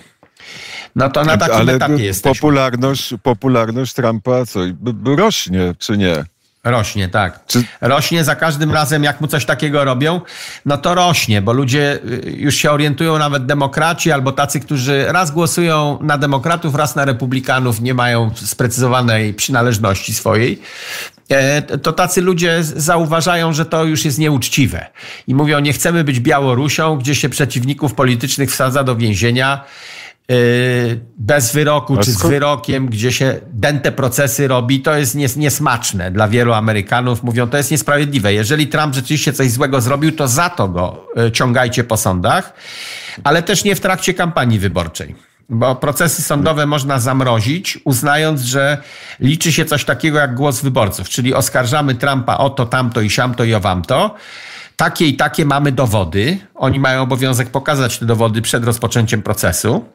No 0.96 1.10
to 1.10 1.24
na 1.24 1.38
takim 1.38 1.56
ale 1.56 1.74
etapie 1.74 2.04
jest. 2.04 2.24
Popularność, 2.24 3.14
popularność 3.24 3.94
Trumpa 3.94 4.46
co, 4.46 4.60
rośnie, 5.06 5.74
czy 5.80 5.98
nie? 5.98 6.26
Rośnie, 6.64 7.10
tak. 7.10 7.46
Czy... 7.48 7.64
Rośnie 7.82 8.24
za 8.24 8.36
każdym 8.36 8.72
razem, 8.72 9.04
jak 9.04 9.22
mu 9.22 9.28
coś 9.28 9.46
takiego 9.46 9.84
robią, 9.84 10.22
no 10.66 10.78
to 10.78 10.96
rośnie, 10.96 11.42
bo 11.42 11.54
ludzie 11.54 12.00
y, 12.26 12.32
już 12.38 12.56
się 12.56 12.72
orientują, 12.72 13.18
nawet 13.18 13.46
demokraci 13.46 14.12
albo 14.12 14.32
tacy, 14.32 14.60
którzy 14.60 15.06
raz 15.08 15.32
głosują 15.32 16.00
na 16.02 16.18
demokratów, 16.18 16.76
raz 16.76 16.96
na 16.96 17.06
republikanów, 17.06 17.82
nie 17.82 17.94
mają 17.94 18.32
sprecyzowanej 18.36 19.34
przynależności 19.34 20.14
swojej. 20.14 20.62
E, 21.30 21.62
to 21.62 21.94
tacy 21.94 22.22
ludzie 22.22 22.64
zauważają, 22.64 23.54
że 23.54 23.66
to 23.66 23.84
już 23.84 24.06
jest 24.06 24.20
nieuczciwe. 24.20 24.86
I 25.28 25.36
mówią, 25.36 25.60
nie 25.60 25.74
chcemy 25.74 26.04
być 26.04 26.20
Białorusią, 26.20 26.98
gdzie 26.98 27.16
się 27.16 27.30
przeciwników 27.30 27.94
politycznych 27.94 28.52
wsadza 28.52 28.84
do 28.84 28.96
więzienia 28.96 29.64
bez 31.18 31.54
wyroku 31.54 31.98
czy 31.98 32.12
z 32.12 32.22
wyrokiem, 32.22 32.88
gdzie 32.88 33.12
się 33.12 33.40
dęte 33.54 33.92
procesy 33.92 34.48
robi, 34.48 34.82
to 34.82 34.96
jest 34.96 35.16
nies 35.16 35.36
niesmaczne 35.36 36.12
dla 36.12 36.28
wielu 36.28 36.54
Amerykanów. 36.54 37.24
Mówią, 37.24 37.50
to 37.50 37.58
jest 37.58 37.72
niesprawiedliwe. 37.72 38.34
Jeżeli 38.34 38.68
Trump 38.68 38.96
rzeczywiście 38.96 39.34
coś 39.34 39.52
złego 39.52 39.82
zrobił, 39.82 40.12
to 40.12 40.28
za 40.28 40.50
to 40.50 40.68
go 40.70 41.08
y, 41.28 41.32
ciągajcie 41.32 41.84
po 41.84 41.98
sądach, 41.98 42.54
ale 43.24 43.44
też 43.44 43.64
nie 43.64 43.76
w 43.76 43.80
trakcie 43.80 44.14
kampanii 44.14 44.60
wyborczej. 44.60 45.16
Bo 45.50 45.76
procesy 45.76 46.22
sądowe 46.22 46.66
można 46.66 47.00
zamrozić, 47.00 47.80
uznając, 47.86 48.42
że 48.42 48.78
liczy 49.20 49.52
się 49.52 49.66
coś 49.66 49.86
takiego 49.86 50.18
jak 50.18 50.36
głos 50.36 50.62
wyborców, 50.62 51.10
czyli 51.10 51.34
oskarżamy 51.34 51.96
Trumpa 51.96 52.38
o 52.38 52.50
to, 52.50 52.66
tamto 52.66 53.02
i 53.02 53.10
siamto 53.10 53.44
i 53.44 53.54
o 53.54 53.60
wamto 53.60 54.16
takie 54.76 55.08
i 55.08 55.16
takie 55.16 55.46
mamy 55.46 55.72
dowody. 55.72 56.38
Oni 56.56 56.80
mają 56.80 57.02
obowiązek 57.02 57.50
pokazać 57.50 58.00
te 58.00 58.06
dowody 58.06 58.42
przed 58.42 58.64
rozpoczęciem 58.64 59.22
procesu 59.22 59.86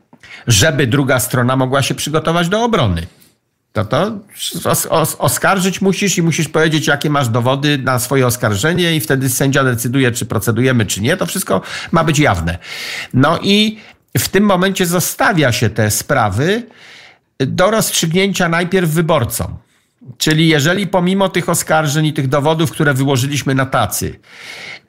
żeby 0.47 0.87
druga 0.87 1.21
strona 1.21 1.57
mogła 1.57 1.83
się 1.83 1.95
przygotować 1.95 2.49
do 2.49 2.65
obrony. 2.65 3.07
To, 3.73 3.85
to 3.85 4.19
os, 4.65 4.87
os, 4.87 5.17
oskarżyć 5.19 5.81
musisz 5.81 6.19
i 6.19 6.23
musisz 6.23 6.49
powiedzieć, 6.49 6.87
jakie 6.87 7.11
masz 7.11 7.29
dowody 7.29 7.79
na 7.79 7.99
swoje 7.99 8.27
oskarżenie, 8.27 8.97
i 8.97 9.01
wtedy 9.01 9.29
sędzia 9.29 9.65
decyduje, 9.65 10.13
czy 10.13 10.27
procedujemy, 10.27 10.87
czy 10.87 11.01
nie. 11.01 11.17
To 11.17 11.27
wszystko 11.27 11.61
ma 11.93 12.05
być 12.05 12.19
jawne. 12.19 12.59
No 13.15 13.39
i 13.43 13.79
w 14.19 14.29
tym 14.29 14.45
momencie 14.45 14.87
zostawia 14.87 15.53
się 15.53 15.71
te 15.71 15.91
sprawy 15.91 16.63
do 17.39 17.71
rozstrzygnięcia 17.71 18.49
najpierw 18.49 18.91
wyborcom. 18.91 19.57
Czyli 20.19 20.49
jeżeli 20.49 20.87
pomimo 20.87 21.29
tych 21.29 21.49
oskarżeń 21.49 22.07
i 22.07 22.13
tych 22.13 22.29
dowodów, 22.29 22.71
które 22.71 22.95
wyłożyliśmy 22.95 23.55
na 23.55 23.67
tacy, 23.67 24.19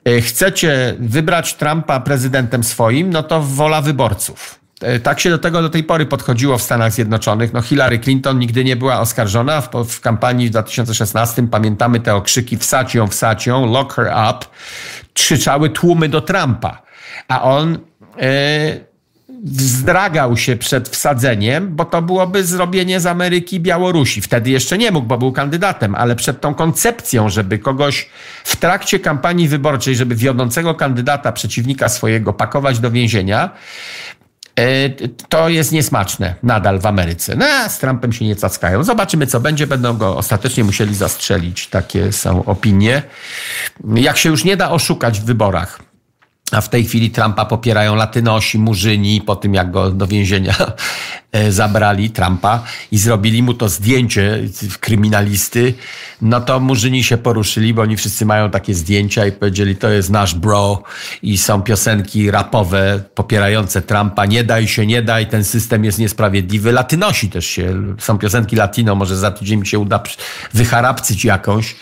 e, 0.04 0.20
chcecie 0.20 0.94
wybrać 0.98 1.54
Trumpa 1.54 2.00
prezydentem 2.00 2.64
swoim, 2.64 3.10
no 3.10 3.22
to 3.22 3.42
wola 3.42 3.80
wyborców. 3.80 4.59
E, 4.80 5.00
tak 5.00 5.20
się 5.20 5.30
do 5.30 5.38
tego 5.38 5.62
do 5.62 5.70
tej 5.70 5.84
pory 5.84 6.06
podchodziło 6.06 6.58
w 6.58 6.62
Stanach 6.62 6.92
Zjednoczonych. 6.92 7.52
No 7.52 7.62
Hillary 7.62 7.98
Clinton 7.98 8.38
nigdy 8.38 8.64
nie 8.64 8.76
była 8.76 9.00
oskarżona. 9.00 9.60
W, 9.60 9.68
w 9.84 10.00
kampanii 10.00 10.46
w 10.46 10.50
2016 10.50 11.48
pamiętamy 11.48 12.00
te 12.00 12.14
okrzyki 12.14 12.56
wsać 12.56 12.94
ją, 12.94 13.06
wsać 13.06 13.46
ją, 13.46 13.72
lock 13.72 13.92
her 13.94 14.06
up. 14.06 14.46
Krzyczały 15.14 15.70
tłumy 15.70 16.08
do 16.08 16.20
Trumpa. 16.20 16.82
A 17.28 17.42
on 17.42 17.78
e, 18.18 18.90
wzdragał 19.44 20.36
się 20.36 20.56
przed 20.56 20.88
wsadzeniem, 20.88 21.76
bo 21.76 21.84
to 21.84 22.02
byłoby 22.02 22.44
zrobienie 22.44 23.00
z 23.00 23.06
Ameryki 23.06 23.60
Białorusi. 23.60 24.20
Wtedy 24.20 24.50
jeszcze 24.50 24.78
nie 24.78 24.90
mógł, 24.90 25.06
bo 25.06 25.18
był 25.18 25.32
kandydatem, 25.32 25.94
ale 25.94 26.16
przed 26.16 26.40
tą 26.40 26.54
koncepcją, 26.54 27.28
żeby 27.28 27.58
kogoś 27.58 28.08
w 28.44 28.56
trakcie 28.56 28.98
kampanii 28.98 29.48
wyborczej, 29.48 29.96
żeby 29.96 30.14
wiodącego 30.14 30.74
kandydata, 30.74 31.32
przeciwnika 31.32 31.88
swojego 31.88 32.32
pakować 32.32 32.78
do 32.78 32.90
więzienia, 32.90 33.50
to 35.28 35.48
jest 35.48 35.72
niesmaczne 35.72 36.34
nadal 36.42 36.78
w 36.78 36.86
Ameryce. 36.86 37.36
No, 37.36 37.46
z 37.68 37.78
Trumpem 37.78 38.12
się 38.12 38.24
nie 38.24 38.36
cackają. 38.36 38.84
Zobaczymy, 38.84 39.26
co 39.26 39.40
będzie. 39.40 39.66
Będą 39.66 39.96
go 39.96 40.16
ostatecznie 40.16 40.64
musieli 40.64 40.94
zastrzelić. 40.94 41.66
Takie 41.66 42.12
są 42.12 42.44
opinie. 42.44 43.02
Jak 43.94 44.16
się 44.16 44.28
już 44.28 44.44
nie 44.44 44.56
da 44.56 44.70
oszukać 44.70 45.20
w 45.20 45.24
wyborach, 45.24 45.80
a 46.52 46.60
w 46.60 46.68
tej 46.68 46.84
chwili 46.84 47.10
Trumpa 47.10 47.44
popierają 47.44 47.94
Latynosi, 47.94 48.58
Murzyni, 48.58 49.20
po 49.20 49.36
tym 49.36 49.54
jak 49.54 49.70
go 49.70 49.90
do 49.90 50.06
więzienia 50.06 50.54
e, 50.58 50.72
zabrali, 51.50 52.10
Trumpa, 52.10 52.62
i 52.92 52.98
zrobili 52.98 53.42
mu 53.42 53.54
to 53.54 53.68
zdjęcie 53.68 54.40
kryminalisty, 54.80 55.74
no 56.22 56.40
to 56.40 56.60
Murzyni 56.60 57.04
się 57.04 57.16
poruszyli, 57.18 57.74
bo 57.74 57.82
oni 57.82 57.96
wszyscy 57.96 58.26
mają 58.26 58.50
takie 58.50 58.74
zdjęcia 58.74 59.26
i 59.26 59.32
powiedzieli, 59.32 59.76
to 59.76 59.90
jest 59.90 60.10
nasz 60.10 60.34
bro 60.34 60.82
i 61.22 61.38
są 61.38 61.62
piosenki 61.62 62.30
rapowe 62.30 63.02
popierające 63.14 63.82
Trumpa, 63.82 64.26
nie 64.26 64.44
daj 64.44 64.68
się, 64.68 64.86
nie 64.86 65.02
daj, 65.02 65.26
ten 65.26 65.44
system 65.44 65.84
jest 65.84 65.98
niesprawiedliwy. 65.98 66.72
Latynosi 66.72 67.28
też 67.30 67.46
się, 67.46 67.94
są 67.98 68.18
piosenki 68.18 68.56
latino, 68.56 68.94
może 68.94 69.16
za 69.16 69.30
tydzień 69.30 69.60
mi 69.60 69.66
się 69.66 69.78
uda 69.78 70.02
wycharabcyć 70.54 71.24
jakąś. 71.24 71.76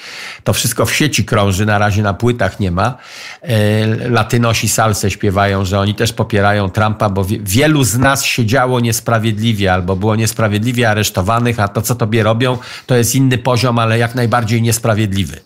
To 0.45 0.53
wszystko 0.53 0.87
w 0.87 0.95
sieci 0.95 1.25
krąży, 1.25 1.67
na 1.67 1.79
razie 1.79 2.03
na 2.03 2.15
płytach 2.15 2.61
nie 2.61 2.71
ma. 2.71 2.99
E, 3.43 4.09
Latynosi 4.11 4.69
salsę 4.69 5.11
śpiewają, 5.11 5.65
że 5.65 5.81
oni 5.81 5.95
też 5.95 6.13
popierają 6.13 6.71
Trumpa, 6.71 7.09
bo 7.09 7.27
wielu 7.41 7.85
z 7.85 7.99
nas 7.99 8.25
siedziało 8.25 8.81
niesprawiedliwie 8.81 9.38
albo 9.69 9.97
było 9.97 10.17
niesprawiedliwie 10.17 10.91
aresztowanych, 10.91 11.61
a 11.61 11.69
to, 11.69 11.83
co 11.83 11.95
tobie 11.95 12.23
robią, 12.23 12.59
to 12.87 12.97
jest 12.97 13.15
inny 13.15 13.39
poziom, 13.39 13.79
ale 13.79 13.99
jak 13.99 14.15
najbardziej 14.15 14.63
niesprawiedliwy. 14.63 15.41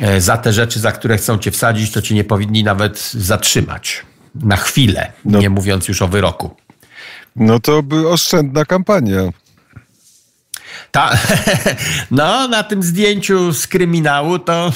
E, 0.00 0.20
za 0.20 0.36
te 0.36 0.52
rzeczy, 0.52 0.80
za 0.80 0.92
które 0.92 1.16
chcą 1.16 1.38
cię 1.38 1.50
wsadzić, 1.50 1.92
to 1.92 2.02
cię 2.02 2.14
nie 2.14 2.24
powinni 2.24 2.64
nawet 2.64 3.10
zatrzymać. 3.12 4.02
Na 4.34 4.56
chwilę, 4.56 5.12
no. 5.24 5.38
nie 5.38 5.50
mówiąc 5.50 5.88
już 5.88 6.02
o 6.02 6.08
wyroku. 6.08 6.50
No 7.36 7.60
to 7.60 7.82
by 7.82 8.08
oszczędna 8.08 8.64
kampania. 8.64 9.20
Ta, 10.90 11.10
no, 12.10 12.48
na 12.48 12.62
tym 12.62 12.82
zdjęciu 12.82 13.52
z 13.52 13.66
kryminału 13.66 14.38
to 14.38 14.72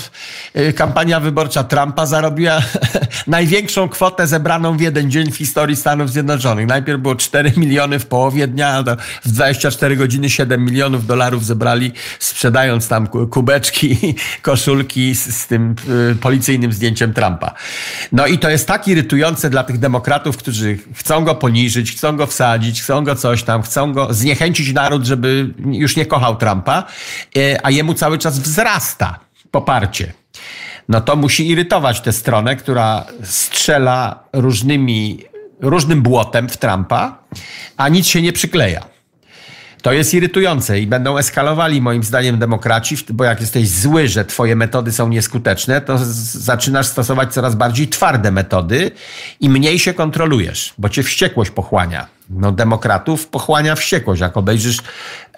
y, 0.56 0.72
kampania 0.72 1.20
wyborcza 1.20 1.64
Trumpa 1.64 2.06
zarobiła 2.06 2.62
największą 3.26 3.88
kwotę 3.88 4.26
zebraną 4.26 4.76
w 4.76 4.80
jeden 4.80 5.10
dzień 5.10 5.32
w 5.32 5.36
historii 5.36 5.76
Stanów 5.76 6.10
Zjednoczonych. 6.10 6.66
Najpierw 6.66 7.00
było 7.00 7.14
4 7.14 7.52
miliony 7.62 7.98
w 7.98 8.06
połowie 8.06 8.46
dnia, 8.46 8.84
w 9.24 9.32
24 9.32 9.96
godziny 9.96 10.30
7 10.30 10.64
milionów 10.64 11.06
dolarów 11.06 11.44
zebrali, 11.44 11.92
sprzedając 12.18 12.88
tam 12.88 13.06
kubeczki, 13.06 14.14
koszulki 14.42 15.14
z, 15.14 15.36
z 15.36 15.46
tym 15.46 15.74
y, 16.12 16.14
policyjnym 16.14 16.72
zdjęciem 16.72 17.14
Trumpa. 17.14 17.54
No 18.12 18.26
i 18.26 18.38
to 18.38 18.50
jest 18.50 18.68
tak 18.68 18.88
irytujące 18.88 19.50
dla 19.50 19.64
tych 19.64 19.78
demokratów, 19.78 20.36
którzy 20.36 20.78
chcą 20.94 21.24
go 21.24 21.34
poniżyć, 21.34 21.92
chcą 21.92 22.16
go 22.16 22.26
wsadzić, 22.26 22.82
chcą 22.82 23.04
go 23.04 23.16
coś 23.16 23.42
tam, 23.42 23.62
chcą 23.62 23.92
go 23.92 24.14
zniechęcić 24.14 24.72
naród, 24.72 25.04
żeby 25.04 25.50
już 25.66 25.91
nie 25.96 26.06
kochał 26.06 26.36
Trumpa, 26.36 26.84
e, 27.36 27.66
a 27.66 27.70
jemu 27.70 27.94
cały 27.94 28.18
czas 28.18 28.38
wzrasta 28.38 29.18
poparcie. 29.50 30.12
No 30.88 31.00
to 31.00 31.16
musi 31.16 31.48
irytować 31.48 32.00
tę 32.00 32.12
stronę, 32.12 32.56
która 32.56 33.04
strzela 33.22 34.24
różnymi, 34.32 35.24
różnym 35.60 36.02
błotem 36.02 36.48
w 36.48 36.56
Trumpa, 36.56 37.18
a 37.76 37.88
nic 37.88 38.06
się 38.06 38.22
nie 38.22 38.32
przykleja. 38.32 38.91
To 39.82 39.92
jest 39.92 40.14
irytujące 40.14 40.80
i 40.80 40.86
będą 40.86 41.18
eskalowali 41.18 41.80
moim 41.80 42.02
zdaniem 42.02 42.38
demokraci, 42.38 42.96
bo 43.10 43.24
jak 43.24 43.40
jesteś 43.40 43.68
zły, 43.68 44.08
że 44.08 44.24
twoje 44.24 44.56
metody 44.56 44.92
są 44.92 45.08
nieskuteczne, 45.08 45.80
to 45.80 45.98
zaczynasz 45.98 46.86
stosować 46.86 47.32
coraz 47.32 47.54
bardziej 47.54 47.88
twarde 47.88 48.30
metody 48.30 48.90
i 49.40 49.48
mniej 49.48 49.78
się 49.78 49.94
kontrolujesz, 49.94 50.74
bo 50.78 50.88
cię 50.88 51.02
wściekłość 51.02 51.50
pochłania. 51.50 52.06
No, 52.30 52.52
demokratów 52.52 53.26
pochłania 53.28 53.74
wściekłość. 53.74 54.20
Jak 54.20 54.36
obejrzysz 54.36 54.78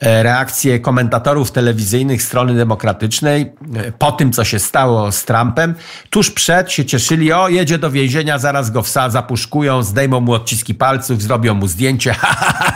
e, 0.00 0.22
reakcje 0.22 0.80
komentatorów 0.80 1.52
telewizyjnych 1.52 2.22
strony 2.22 2.54
demokratycznej 2.54 3.52
e, 3.76 3.92
po 3.92 4.12
tym, 4.12 4.32
co 4.32 4.44
się 4.44 4.58
stało 4.58 5.12
z 5.12 5.24
Trumpem, 5.24 5.74
tuż 6.10 6.30
przed 6.30 6.72
się 6.72 6.84
cieszyli, 6.84 7.32
o 7.32 7.48
jedzie 7.48 7.78
do 7.78 7.90
więzienia, 7.90 8.38
zaraz 8.38 8.70
go 8.70 8.82
wsa, 8.82 9.10
zapuszkują, 9.10 9.82
zdejmą 9.82 10.20
mu 10.20 10.32
odciski 10.32 10.74
palców, 10.74 11.22
zrobią 11.22 11.54
mu 11.54 11.68
zdjęcie, 11.68 12.12
ha, 12.20 12.34
ha, 12.38 12.52
ha, 12.52 12.72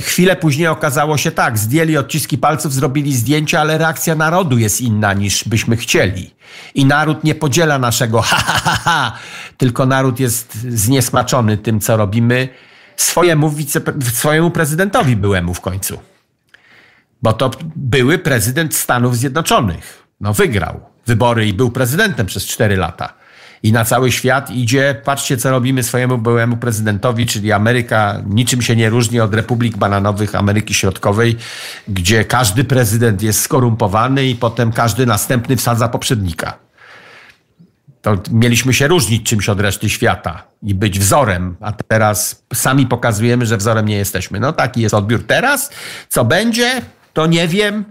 chwilę 0.00 0.36
później 0.36 0.68
okazało 0.68 1.16
się 1.16 1.30
tak, 1.30 1.58
zdjęli 1.58 1.96
odciski 1.96 2.38
palców, 2.38 2.74
zrobili 2.74 3.16
zdjęcia, 3.16 3.60
ale 3.60 3.78
reakcja 3.78 4.14
narodu 4.14 4.58
jest 4.58 4.80
inna 4.80 5.12
niż 5.12 5.48
byśmy 5.48 5.76
chcieli. 5.76 6.34
I 6.74 6.84
naród 6.84 7.24
nie 7.24 7.34
podziela 7.34 7.78
naszego 7.78 8.22
ha, 8.22 8.36
ha, 8.36 8.60
ha, 8.64 8.80
ha 8.84 9.18
tylko 9.56 9.86
naród 9.86 10.20
jest 10.20 10.54
zniesmaczony 10.54 11.58
tym, 11.58 11.80
co 11.80 11.96
robimy 11.96 12.48
swojemu, 12.96 13.50
wice, 13.50 13.80
swojemu 14.12 14.50
prezydentowi 14.50 15.16
byłemu 15.16 15.54
w 15.54 15.60
końcu. 15.60 16.00
Bo 17.22 17.32
to 17.32 17.50
były 17.76 18.18
prezydent 18.18 18.74
Stanów 18.74 19.16
Zjednoczonych. 19.16 20.02
No 20.20 20.34
wygrał 20.34 20.80
wybory 21.06 21.48
i 21.48 21.52
był 21.52 21.70
prezydentem 21.70 22.26
przez 22.26 22.46
cztery 22.46 22.76
lata 22.76 23.19
i 23.62 23.72
na 23.72 23.84
cały 23.84 24.12
świat 24.12 24.50
idzie, 24.50 25.00
patrzcie 25.04 25.36
co 25.36 25.50
robimy 25.50 25.82
swojemu 25.82 26.18
byłemu 26.18 26.56
prezydentowi, 26.56 27.26
czyli 27.26 27.52
Ameryka 27.52 28.22
niczym 28.26 28.62
się 28.62 28.76
nie 28.76 28.90
różni 28.90 29.20
od 29.20 29.34
republik 29.34 29.76
bananowych 29.76 30.34
Ameryki 30.34 30.74
Środkowej, 30.74 31.36
gdzie 31.88 32.24
każdy 32.24 32.64
prezydent 32.64 33.22
jest 33.22 33.40
skorumpowany 33.40 34.26
i 34.26 34.34
potem 34.34 34.72
każdy 34.72 35.06
następny 35.06 35.56
wsadza 35.56 35.88
poprzednika. 35.88 36.58
To 38.02 38.16
mieliśmy 38.30 38.74
się 38.74 38.88
różnić 38.88 39.28
czymś 39.28 39.48
od 39.48 39.60
reszty 39.60 39.88
świata 39.88 40.42
i 40.62 40.74
być 40.74 40.98
wzorem, 40.98 41.56
a 41.60 41.72
teraz 41.72 42.44
sami 42.54 42.86
pokazujemy, 42.86 43.46
że 43.46 43.56
wzorem 43.56 43.86
nie 43.86 43.96
jesteśmy. 43.96 44.40
No 44.40 44.52
taki 44.52 44.80
jest 44.80 44.94
odbiór 44.94 45.26
teraz. 45.26 45.70
Co 46.08 46.24
będzie, 46.24 46.82
to 47.12 47.26
nie 47.26 47.48
wiem. 47.48 47.84